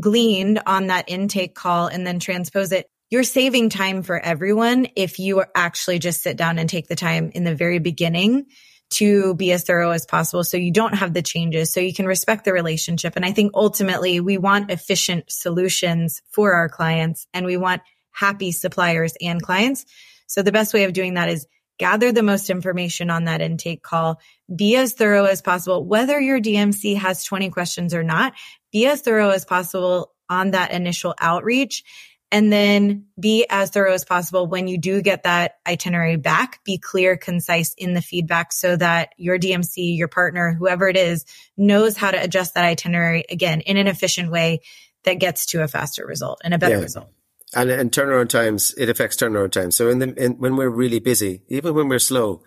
[0.00, 5.18] gleaned on that intake call and then transpose it you're saving time for everyone if
[5.18, 8.46] you actually just sit down and take the time in the very beginning
[8.90, 12.06] to be as thorough as possible so you don't have the changes so you can
[12.06, 13.14] respect the relationship.
[13.16, 17.82] And i think ultimately we want efficient solutions for our clients and we want
[18.12, 19.84] happy suppliers and clients.
[20.26, 21.46] So the best way of doing that is
[21.78, 24.20] gather the most information on that intake call.
[24.54, 25.84] Be as thorough as possible.
[25.84, 28.34] Whether your dmc has 20 questions or not
[28.72, 31.82] be as thorough as possible on that initial outreach
[32.34, 36.58] and then be as thorough as possible when you do get that itinerary back.
[36.64, 41.24] Be clear, concise in the feedback so that your DMC, your partner, whoever it is,
[41.56, 44.62] knows how to adjust that itinerary again in an efficient way
[45.04, 46.82] that gets to a faster result and a better yeah.
[46.82, 47.08] result.
[47.54, 49.70] And, and turnaround times, it affects turnaround time.
[49.70, 52.42] So in the, in, when we're really busy, even when we're slow,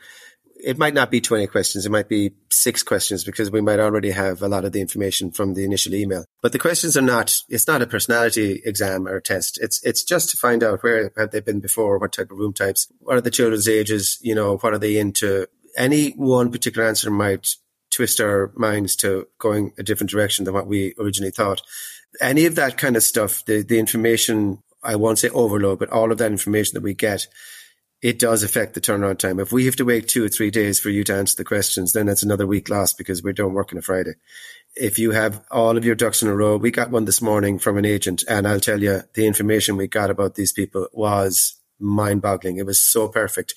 [0.63, 1.85] it might not be 20 questions.
[1.85, 5.31] It might be six questions because we might already have a lot of the information
[5.31, 6.25] from the initial email.
[6.41, 9.59] But the questions are not, it's not a personality exam or test.
[9.61, 11.99] It's, it's just to find out where have they been before?
[11.99, 12.87] What type of room types?
[12.99, 14.17] What are the children's ages?
[14.21, 15.47] You know, what are they into?
[15.77, 17.55] Any one particular answer might
[17.91, 21.61] twist our minds to going a different direction than what we originally thought.
[22.19, 26.11] Any of that kind of stuff, the, the information, I won't say overload, but all
[26.11, 27.27] of that information that we get
[28.01, 29.39] it does affect the turnaround time.
[29.39, 31.93] If we have to wait two or three days for you to answer the questions,
[31.93, 34.13] then that's another week lost because we don't work on a Friday.
[34.75, 37.57] If you have all of your ducks in a row, we got one this morning
[37.57, 41.59] from an agent and I'll tell you the information we got about these people was
[41.79, 42.57] mind boggling.
[42.57, 43.55] It was so perfect.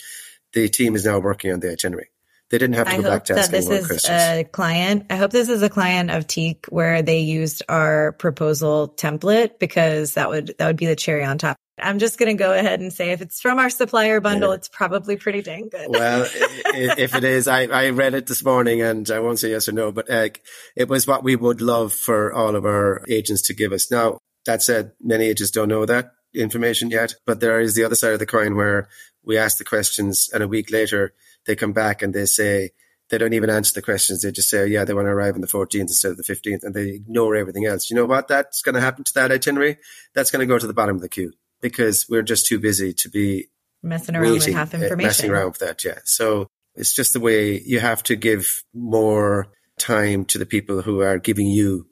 [0.55, 2.11] The team is now working on the itinerary.
[2.51, 4.11] They didn't have to go back to asking that this is questions.
[4.11, 5.07] a client.
[5.09, 10.15] I hope this is a client of Teak where they used our proposal template because
[10.15, 11.57] that would that would be the cherry on top.
[11.83, 14.57] I'm just going to go ahead and say if it's from our supplier bundle, yeah.
[14.57, 15.87] it's probably pretty dang good.
[15.89, 19.69] well, if it is, I, I read it this morning and I won't say yes
[19.69, 20.29] or no, but uh,
[20.77, 23.91] it was what we would love for all of our agents to give us.
[23.91, 27.95] Now, that said, many agents don't know that information yet, but there is the other
[27.95, 28.89] side of the coin where
[29.25, 31.13] we ask the questions and a week later
[31.47, 32.71] they come back and they say,
[33.11, 34.23] they don't even answer the questions.
[34.23, 36.23] They just say, oh, yeah, they want to arrive on the 14th instead of the
[36.23, 37.91] 15th and they ignore everything else.
[37.91, 38.29] You know what?
[38.29, 39.79] That's going to happen to that itinerary.
[40.15, 42.93] That's going to go to the bottom of the queue because we're just too busy
[42.95, 43.49] to be
[43.83, 45.07] messing around with half uh, information.
[45.07, 45.99] Messing around with that, yeah.
[46.05, 49.49] So it's just the way you have to give more
[49.79, 51.87] time to the people who are giving you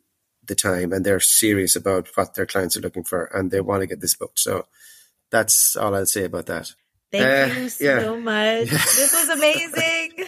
[0.47, 3.83] the time and they're serious about what their clients are looking for and they want
[3.83, 4.39] to get this booked.
[4.39, 4.67] So
[5.31, 6.73] that's all I'll say about that.
[7.11, 8.21] Thank uh, you so yeah.
[8.21, 8.69] much.
[8.69, 10.27] this was amazing.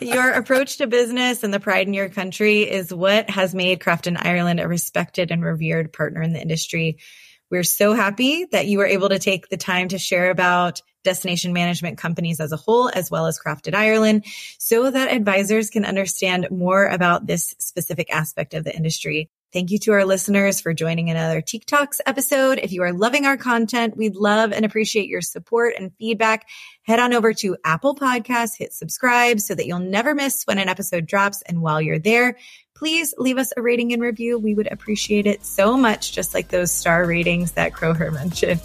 [0.00, 4.08] your approach to business and the pride in your country is what has made Crafted
[4.08, 6.98] in Ireland a respected and revered partner in the industry.
[7.50, 11.52] We're so happy that you were able to take the time to share about destination
[11.52, 14.26] management companies as a whole, as well as Crafted Ireland,
[14.58, 19.30] so that advisors can understand more about this specific aspect of the industry.
[19.50, 22.58] Thank you to our listeners for joining another Teak Talks episode.
[22.58, 26.46] If you are loving our content, we'd love and appreciate your support and feedback.
[26.82, 30.68] Head on over to Apple Podcasts, hit subscribe so that you'll never miss when an
[30.68, 31.40] episode drops.
[31.46, 32.36] And while you're there,
[32.78, 34.38] please leave us a rating and review.
[34.38, 38.60] We would appreciate it so much, just like those star ratings that Crothúr mentioned.